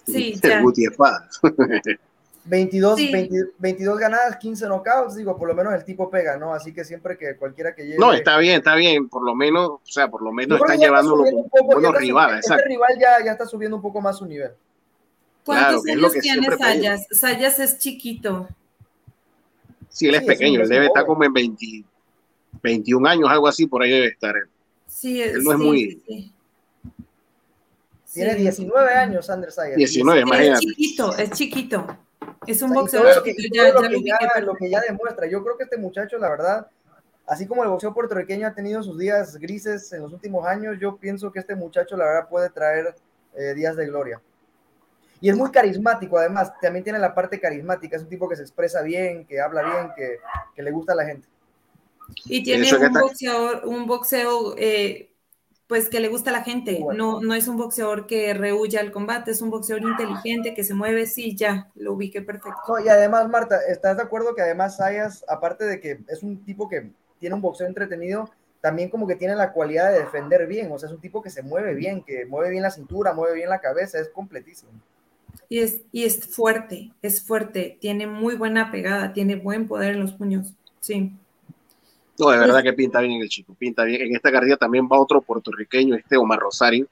Sí, 0.05 0.35
ya. 0.42 0.62
22, 2.48 2.98
22 3.58 3.98
ganadas, 3.98 4.37
15 4.37 4.66
knockouts, 4.66 5.16
digo, 5.16 5.37
por 5.37 5.48
lo 5.48 5.54
menos 5.54 5.74
el 5.74 5.84
tipo 5.84 6.11
pega, 6.11 6.38
¿no? 6.38 6.54
Así 6.54 6.72
que 6.72 6.82
siempre 6.82 7.18
que 7.18 7.37
cualquiera 7.37 7.74
que 7.74 7.82
llegue... 7.82 7.98
No, 7.98 8.12
está 8.12 8.38
bien, 8.38 8.56
está 8.56 8.74
bien, 8.74 9.08
por 9.08 9.22
lo 9.22 9.34
menos, 9.34 9.68
o 9.68 9.80
sea, 9.84 10.08
por 10.08 10.22
lo 10.22 10.32
menos 10.32 10.58
están 10.58 10.78
llevando 10.78 11.16
buenos 11.64 11.94
rivales. 11.96 12.50
Este 12.50 12.64
rival 12.64 12.98
ya, 12.98 13.24
ya 13.24 13.32
está 13.32 13.46
subiendo 13.46 13.76
un 13.76 13.82
poco 13.82 14.00
más 14.00 14.16
su 14.16 14.24
nivel. 14.24 14.52
¿Cuántos 15.44 15.87
años 15.87 16.12
tiene 16.20 16.56
Sayas? 16.56 17.06
Sayas 17.11 17.58
es 17.58 17.78
chiquito. 17.78 18.48
Sí, 19.90 20.08
él 20.08 20.14
es 20.14 20.22
pequeño, 20.22 20.62
él 20.62 20.68
debe 20.68 20.87
estar 20.87 21.04
como 21.04 21.24
en 21.24 21.32
20, 21.32 21.84
21 22.62 23.08
años, 23.08 23.28
algo 23.30 23.46
así, 23.46 23.66
por 23.66 23.82
ahí 23.82 23.90
debe 23.90 24.06
estar. 24.06 24.34
Sí, 24.87 25.20
él 25.20 25.42
no 25.44 25.52
es 25.52 25.58
muy... 25.58 26.02
Tiene 28.11 28.34
19 28.34 28.94
años, 28.94 29.28
Andrés 29.28 29.54
Sayas. 29.54 29.76
19, 29.76 30.22
imagínate. 30.22 30.64
Es 30.64 30.70
chiquito, 30.70 31.16
es 31.18 31.30
chiquito. 31.32 31.98
Es 32.46 32.62
un 32.62 32.72
boxeador 32.72 33.22
que, 33.22 33.35
ya, 33.53 33.72
lo, 33.72 33.83
que 33.83 34.03
ya, 34.03 34.40
lo 34.40 34.55
que 34.55 34.70
ya 34.70 34.81
demuestra. 34.81 35.27
Yo 35.27 35.42
creo 35.42 35.57
que 35.57 35.64
este 35.64 35.77
muchacho, 35.77 36.18
la 36.18 36.29
verdad, 36.31 36.68
así 37.27 37.46
como 37.46 37.62
el 37.62 37.70
boxeo 37.70 37.92
puertorriqueño 37.92 38.46
ha 38.46 38.55
tenido 38.55 38.83
sus 38.83 38.98
días 38.98 39.37
grises 39.37 39.92
en 39.92 40.03
los 40.03 40.12
últimos 40.12 40.46
años, 40.46 40.77
yo 40.81 40.96
pienso 40.96 41.31
que 41.33 41.40
este 41.40 41.55
muchacho, 41.55 41.96
la 41.96 42.05
verdad, 42.05 42.29
puede 42.29 42.51
traer 42.51 42.94
eh, 43.35 43.55
días 43.55 43.77
de 43.77 43.87
gloria. 43.87 44.20
Y 45.20 45.29
es 45.29 45.37
muy 45.37 45.51
carismático, 45.51 46.16
además, 46.16 46.53
también 46.61 46.85
tiene 46.85 46.98
la 46.98 47.14
parte 47.14 47.40
carismática, 47.40 47.96
es 47.96 48.03
un 48.03 48.09
tipo 48.09 48.29
que 48.29 48.37
se 48.37 48.42
expresa 48.42 48.83
bien, 48.83 49.27
que 49.27 49.40
habla 49.40 49.62
bien, 49.62 49.92
que, 49.96 50.18
que 50.55 50.62
le 50.62 50.70
gusta 50.70 50.92
a 50.92 50.96
la 50.96 51.05
gente. 51.05 51.27
Y 52.24 52.42
tiene 52.42 52.72
un 52.74 52.92
boxeador, 52.92 53.66
un 53.66 53.87
boxeo 53.87 54.55
eh, 54.57 55.11
pues 55.68 55.90
que 55.90 56.00
le 56.00 56.09
gusta 56.09 56.31
a 56.31 56.33
la 56.33 56.42
gente. 56.42 56.83
No, 56.96 57.20
no 57.20 57.35
es 57.35 57.46
un 57.46 57.59
boxeador 57.59 58.07
que 58.07 58.33
rehuya 58.33 58.81
al 58.81 58.90
combate, 58.90 59.31
es 59.31 59.42
un 59.42 59.50
boxeador 59.50 59.85
inteligente 59.85 60.54
que 60.54 60.64
se 60.64 60.74
mueve, 60.74 61.07
sí, 61.07 61.37
ya, 61.37 61.70
lo 61.76 61.92
ubiqué 61.92 62.22
perfecto. 62.22 62.78
y 62.85 62.88
además, 62.88 63.28
Marta, 63.28 63.61
¿estás 63.68 63.98
de 63.98 64.02
acuerdo 64.02 64.35
que 64.35 64.42
además 64.42 64.78
Sayas, 64.78 65.24
aparte 65.28 65.64
de 65.64 65.78
que 65.81 66.00
es 66.09 66.22
un 66.22 66.42
tipo 66.44 66.68
que 66.68 66.90
tiene 67.18 67.35
un 67.35 67.42
boxeo 67.42 67.66
entretenido, 67.66 68.31
también 68.62 68.88
como 68.88 69.07
que 69.07 69.14
tiene 69.14 69.37
la 69.37 69.52
cualidad 69.52 69.92
de 69.92 70.00
defender 70.00 70.46
bien, 70.46 70.72
o 70.72 70.78
sea, 70.78 70.88
es 70.88 70.94
un 70.94 71.00
tipo 71.02 71.22
que 71.22 71.31
se 71.31 71.42
mueve 71.42 71.74
bien, 71.74 72.02
que 72.02 72.24
mueve 72.24 72.50
bien 72.50 72.62
la 72.62 72.70
cintura, 72.70 73.12
mueve 73.12 73.35
bien 73.35 73.50
la 73.50 73.61
cabeza, 73.61 74.00
es 74.00 74.09
completísimo. 74.09 74.72
Y 75.50 75.61
es, 75.61 75.83
y 75.92 76.04
es 76.04 76.35
fuerte, 76.35 76.92
es 77.02 77.22
fuerte, 77.22 77.76
tiene 77.78 78.07
muy 78.07 78.37
buena 78.37 78.70
pegada, 78.72 79.12
tiene 79.12 79.37
buen 79.37 79.68
poder 79.68 79.94
en 79.94 80.00
los 80.00 80.12
puños, 80.12 80.54
sí. 80.81 81.12
No, 82.18 82.31
de 82.31 82.38
verdad 82.38 82.62
que 82.62 82.72
pinta 82.72 83.00
bien 83.00 83.22
el 83.22 83.28
chico, 83.28 83.54
pinta 83.54 83.85
bien. 83.85 84.02
En 84.02 84.16
esta 84.16 84.33
carrera 84.33 84.57
también 84.57 84.88
va 84.90 84.98
otro 84.98 85.20
puertorriqueño, 85.20 85.94
este 85.94 86.16
Omar 86.16 86.40
Rosario, 86.40 86.88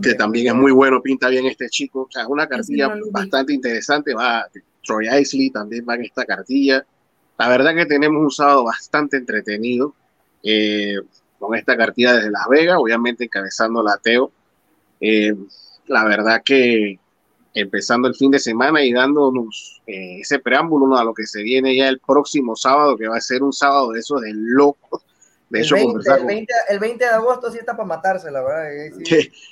que 0.00 0.14
también 0.14 0.48
es 0.48 0.54
muy 0.54 0.70
bueno, 0.70 1.02
pinta 1.02 1.28
bien 1.28 1.46
este 1.46 1.68
chico. 1.68 2.02
O 2.02 2.10
sea, 2.10 2.22
es 2.22 2.28
una 2.28 2.46
cartilla 2.46 2.94
bastante 3.10 3.52
interesante. 3.52 4.14
Va 4.14 4.46
Troy 4.84 5.08
Isley 5.20 5.50
también 5.50 5.84
va 5.88 5.96
en 5.96 6.04
esta 6.04 6.24
cartilla. 6.24 6.86
La 7.36 7.48
verdad 7.48 7.74
que 7.74 7.86
tenemos 7.86 8.22
un 8.22 8.30
sábado 8.30 8.64
bastante 8.64 9.16
entretenido 9.16 9.94
eh, 10.42 10.96
con 11.38 11.54
esta 11.56 11.76
cartilla 11.76 12.14
desde 12.14 12.30
Las 12.30 12.48
Vegas, 12.48 12.76
obviamente 12.78 13.24
encabezando 13.24 13.82
la 13.82 13.96
Teo. 13.98 14.30
Eh, 15.00 15.34
la 15.86 16.04
verdad 16.04 16.42
que 16.44 16.98
empezando 17.60 18.08
el 18.08 18.14
fin 18.14 18.30
de 18.30 18.38
semana 18.38 18.82
y 18.82 18.92
dándonos 18.92 19.82
eh, 19.86 20.20
ese 20.20 20.38
preámbulo 20.38 20.96
a 20.96 21.04
lo 21.04 21.14
que 21.14 21.26
se 21.26 21.42
viene 21.42 21.76
ya 21.76 21.88
el 21.88 22.00
próximo 22.00 22.56
sábado, 22.56 22.96
que 22.96 23.08
va 23.08 23.16
a 23.16 23.20
ser 23.20 23.42
un 23.42 23.52
sábado 23.52 23.92
de 23.92 24.00
esos 24.00 24.20
de 24.20 24.32
locos. 24.34 25.02
De 25.50 25.60
el, 25.60 26.26
20, 26.26 26.52
el, 26.68 26.78
20, 26.78 27.04
de 27.04 27.10
agosto 27.10 27.50
sí 27.50 27.56
está 27.56 27.74
para 27.74 27.86
matarse, 27.86 28.30
la 28.30 28.42
verdad. 28.42 28.70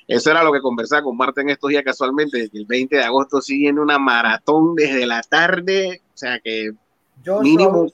eso 0.06 0.30
era 0.30 0.44
lo 0.44 0.52
que 0.52 0.60
conversaba 0.60 1.02
con 1.02 1.16
Marta 1.16 1.40
en 1.40 1.48
estos 1.48 1.70
días 1.70 1.84
casualmente, 1.84 2.50
que 2.50 2.58
el 2.58 2.66
20 2.66 2.96
de 2.96 3.02
agosto 3.02 3.40
sí 3.40 3.56
viene 3.56 3.80
una 3.80 3.98
maratón 3.98 4.74
desde 4.74 5.06
la 5.06 5.22
tarde, 5.22 6.02
o 6.12 6.16
sea 6.16 6.38
que 6.40 6.72
mínimo, 7.42 7.86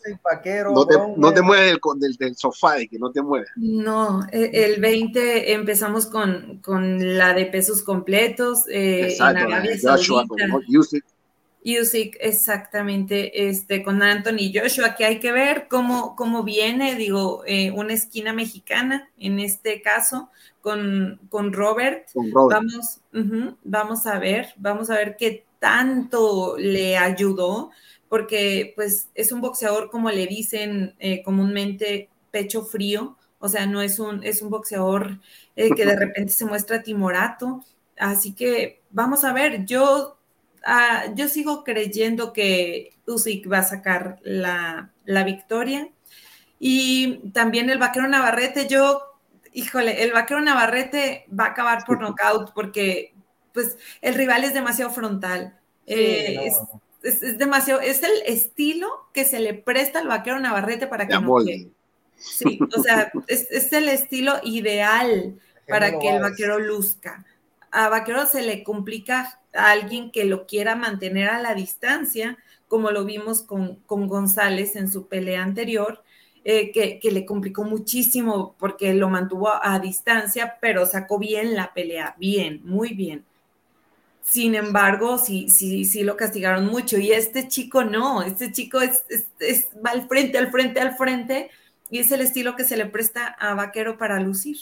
no, 0.72 0.86
te, 0.86 0.96
no 1.16 1.32
te 1.32 1.42
mueves 1.42 1.78
del, 1.98 2.16
del, 2.16 2.36
sofá, 2.36 2.74
de 2.74 2.88
que 2.88 2.98
no 2.98 3.10
te 3.10 3.22
mueves. 3.22 3.48
No, 3.56 4.26
e, 4.30 4.50
el 4.64 4.80
20 4.80 5.52
empezamos 5.52 6.06
con, 6.06 6.58
con 6.62 7.16
la 7.18 7.34
de 7.34 7.46
pesos 7.46 7.82
completos. 7.82 8.64
Eh, 8.68 9.16
en 9.16 9.22
Arabia 9.22 9.76
Joshua, 9.80 10.24
Usyk, 11.64 12.16
exactamente, 12.20 13.48
este, 13.48 13.84
con 13.84 14.02
Anthony 14.02 14.50
Joshua, 14.52 14.96
que 14.96 15.04
hay 15.04 15.20
que 15.20 15.30
ver 15.30 15.68
cómo, 15.70 16.16
cómo 16.16 16.42
viene, 16.42 16.96
digo, 16.96 17.44
eh, 17.46 17.70
una 17.70 17.94
esquina 17.94 18.32
mexicana, 18.32 19.08
en 19.18 19.38
este 19.38 19.80
caso, 19.80 20.30
con, 20.60 21.20
con 21.28 21.52
Robert. 21.52 22.08
Vamos, 22.14 23.00
vamos 23.62 24.06
a 24.06 24.18
ver, 24.18 24.52
vamos 24.56 24.90
a 24.90 24.94
ver 24.94 25.16
qué 25.16 25.44
tanto 25.60 26.56
le 26.58 26.96
ayudó 26.98 27.70
porque 28.12 28.74
pues 28.76 29.08
es 29.14 29.32
un 29.32 29.40
boxeador, 29.40 29.88
como 29.88 30.10
le 30.10 30.26
dicen 30.26 30.94
eh, 30.98 31.22
comúnmente, 31.22 32.10
pecho 32.30 32.62
frío, 32.62 33.16
o 33.38 33.48
sea, 33.48 33.64
no 33.64 33.80
es 33.80 33.98
un, 33.98 34.22
es 34.22 34.42
un 34.42 34.50
boxeador 34.50 35.18
eh, 35.56 35.70
que 35.74 35.86
de 35.86 35.96
repente 35.98 36.30
se 36.30 36.44
muestra 36.44 36.82
timorato, 36.82 37.64
así 37.96 38.34
que 38.34 38.82
vamos 38.90 39.24
a 39.24 39.32
ver, 39.32 39.64
yo, 39.64 40.18
ah, 40.62 41.06
yo 41.14 41.26
sigo 41.26 41.64
creyendo 41.64 42.34
que 42.34 42.90
Usyk 43.06 43.50
va 43.50 43.60
a 43.60 43.62
sacar 43.62 44.18
la, 44.20 44.92
la 45.06 45.24
victoria. 45.24 45.88
Y 46.58 47.30
también 47.30 47.70
el 47.70 47.78
vaquero 47.78 48.08
Navarrete, 48.08 48.68
yo 48.68 49.00
híjole, 49.54 50.02
el 50.02 50.12
vaquero 50.12 50.42
Navarrete 50.42 51.24
va 51.32 51.46
a 51.46 51.48
acabar 51.48 51.86
por 51.86 51.98
nocaut 51.98 52.52
porque 52.52 53.14
pues 53.54 53.78
el 54.02 54.16
rival 54.16 54.44
es 54.44 54.52
demasiado 54.52 54.90
frontal. 54.90 55.58
Eh, 55.86 56.50
es, 57.02 57.38
demasiado, 57.38 57.80
es 57.80 58.02
el 58.02 58.12
estilo 58.26 58.88
que 59.12 59.24
se 59.24 59.40
le 59.40 59.54
presta 59.54 59.98
al 59.98 60.08
vaquero 60.08 60.38
Navarrete 60.38 60.86
para 60.86 61.06
que 61.06 61.18
no 61.18 61.36
Sí, 62.16 62.58
o 62.76 62.82
sea, 62.82 63.10
es, 63.28 63.72
el 63.72 63.88
estilo 63.88 64.34
ideal 64.44 65.40
para 65.68 65.98
que 65.98 66.08
el 66.08 66.20
vaquero 66.20 66.58
luzca. 66.58 67.24
A 67.70 67.88
vaquero 67.88 68.26
se 68.26 68.42
le 68.42 68.62
complica 68.62 69.40
a 69.52 69.70
alguien 69.70 70.10
que 70.10 70.24
lo 70.24 70.46
quiera 70.46 70.76
mantener 70.76 71.28
a 71.28 71.40
la 71.40 71.54
distancia, 71.54 72.38
como 72.68 72.90
lo 72.90 73.04
vimos 73.04 73.42
con, 73.42 73.76
con 73.86 74.06
González 74.06 74.76
en 74.76 74.90
su 74.90 75.08
pelea 75.08 75.42
anterior, 75.42 76.02
eh, 76.44 76.72
que, 76.72 76.98
que, 76.98 77.10
le 77.12 77.24
complicó 77.24 77.64
muchísimo 77.64 78.56
porque 78.58 78.94
lo 78.94 79.08
mantuvo 79.08 79.50
a 79.62 79.78
distancia, 79.78 80.58
pero 80.60 80.86
sacó 80.86 81.18
bien 81.18 81.54
la 81.54 81.72
pelea, 81.72 82.16
bien, 82.18 82.60
muy 82.64 82.94
bien. 82.94 83.24
Sin 84.22 84.54
embargo, 84.54 85.18
sí, 85.18 85.48
sí, 85.50 85.84
sí 85.84 86.04
lo 86.04 86.16
castigaron 86.16 86.66
mucho. 86.66 86.96
Y 86.98 87.12
este 87.12 87.48
chico 87.48 87.84
no, 87.84 88.22
este 88.22 88.52
chico 88.52 88.80
es, 88.80 89.04
va 89.84 89.90
al 89.90 90.08
frente, 90.08 90.38
al 90.38 90.50
frente, 90.50 90.80
al 90.80 90.96
frente, 90.96 91.50
y 91.90 91.98
es 91.98 92.10
el 92.12 92.20
estilo 92.20 92.56
que 92.56 92.64
se 92.64 92.76
le 92.76 92.86
presta 92.86 93.26
a 93.26 93.54
Vaquero 93.54 93.98
para 93.98 94.20
lucir. 94.20 94.56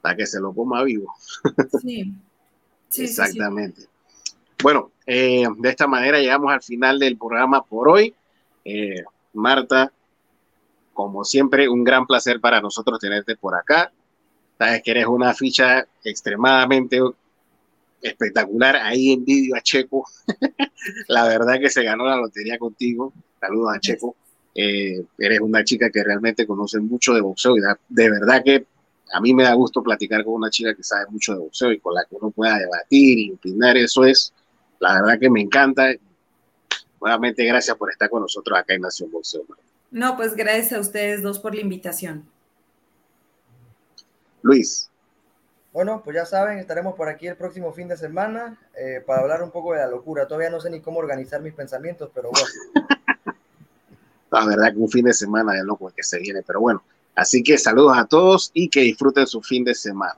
Para 0.00 0.16
que 0.16 0.26
se 0.26 0.40
lo 0.40 0.54
coma 0.54 0.82
vivo. 0.84 1.14
Sí. 1.80 2.14
Exactamente. 2.96 3.86
Bueno, 4.62 4.92
eh, 5.06 5.46
de 5.58 5.68
esta 5.68 5.86
manera 5.86 6.18
llegamos 6.18 6.52
al 6.52 6.62
final 6.62 6.98
del 6.98 7.16
programa 7.16 7.64
por 7.64 7.88
hoy. 7.88 8.14
Eh, 8.64 9.02
Marta, 9.32 9.92
como 10.92 11.24
siempre, 11.24 11.68
un 11.68 11.82
gran 11.82 12.06
placer 12.06 12.40
para 12.40 12.60
nosotros 12.60 12.98
tenerte 12.98 13.36
por 13.36 13.54
acá. 13.54 13.90
Sabes 14.58 14.82
que 14.82 14.90
eres 14.92 15.06
una 15.06 15.34
ficha 15.34 15.86
extremadamente 16.04 17.00
espectacular. 18.02 18.76
Ahí 18.76 19.12
envidio 19.12 19.56
a 19.56 19.60
Checo. 19.60 20.04
la 21.08 21.26
verdad 21.26 21.58
que 21.60 21.70
se 21.70 21.82
ganó 21.82 22.04
la 22.04 22.16
lotería 22.16 22.58
contigo. 22.58 23.12
Saludos 23.40 23.74
a 23.74 23.80
Checo. 23.80 24.16
Eh, 24.54 25.02
eres 25.18 25.40
una 25.40 25.64
chica 25.64 25.88
que 25.90 26.04
realmente 26.04 26.46
conoce 26.46 26.78
mucho 26.78 27.14
de 27.14 27.22
boxeo 27.22 27.56
y 27.56 27.60
de 27.60 28.10
verdad 28.10 28.42
que 28.44 28.66
a 29.12 29.20
mí 29.20 29.32
me 29.34 29.44
da 29.44 29.54
gusto 29.54 29.82
platicar 29.82 30.24
con 30.24 30.34
una 30.34 30.50
chica 30.50 30.74
que 30.74 30.82
sabe 30.82 31.06
mucho 31.10 31.32
de 31.32 31.38
boxeo 31.38 31.72
y 31.72 31.78
con 31.78 31.94
la 31.94 32.04
que 32.04 32.16
uno 32.16 32.30
pueda 32.30 32.58
debatir 32.58 33.18
y 33.18 33.32
opinar. 33.32 33.76
Eso 33.76 34.04
es, 34.04 34.32
la 34.78 34.94
verdad 35.00 35.18
que 35.18 35.30
me 35.30 35.40
encanta. 35.40 35.90
Nuevamente, 37.00 37.44
gracias 37.44 37.76
por 37.76 37.90
estar 37.90 38.08
con 38.08 38.22
nosotros 38.22 38.58
acá 38.58 38.74
en 38.74 38.82
Nación 38.82 39.10
Boxeo. 39.10 39.42
No, 39.90 40.16
pues 40.16 40.34
gracias 40.36 40.72
a 40.72 40.80
ustedes 40.80 41.22
dos 41.22 41.38
por 41.38 41.54
la 41.54 41.60
invitación. 41.60 42.24
Luis. 44.42 44.91
Bueno, 45.72 46.02
pues 46.04 46.14
ya 46.14 46.26
saben, 46.26 46.58
estaremos 46.58 46.94
por 46.94 47.08
aquí 47.08 47.26
el 47.26 47.36
próximo 47.36 47.72
fin 47.72 47.88
de 47.88 47.96
semana 47.96 48.58
eh, 48.76 49.02
para 49.06 49.22
hablar 49.22 49.42
un 49.42 49.50
poco 49.50 49.72
de 49.72 49.78
la 49.78 49.86
locura. 49.86 50.28
Todavía 50.28 50.50
no 50.50 50.60
sé 50.60 50.68
ni 50.68 50.80
cómo 50.80 50.98
organizar 50.98 51.40
mis 51.40 51.54
pensamientos, 51.54 52.10
pero 52.14 52.30
bueno. 52.30 52.46
la 54.30 54.44
verdad 54.44 54.72
que 54.72 54.78
un 54.78 54.90
fin 54.90 55.06
de 55.06 55.14
semana 55.14 55.54
de 55.54 55.64
loco 55.64 55.90
que 55.96 56.02
se 56.02 56.18
viene, 56.18 56.42
pero 56.42 56.60
bueno. 56.60 56.82
Así 57.14 57.42
que 57.42 57.56
saludos 57.56 57.96
a 57.96 58.04
todos 58.06 58.50
y 58.52 58.68
que 58.68 58.80
disfruten 58.80 59.26
su 59.26 59.40
fin 59.40 59.64
de 59.64 59.74
semana. 59.74 60.16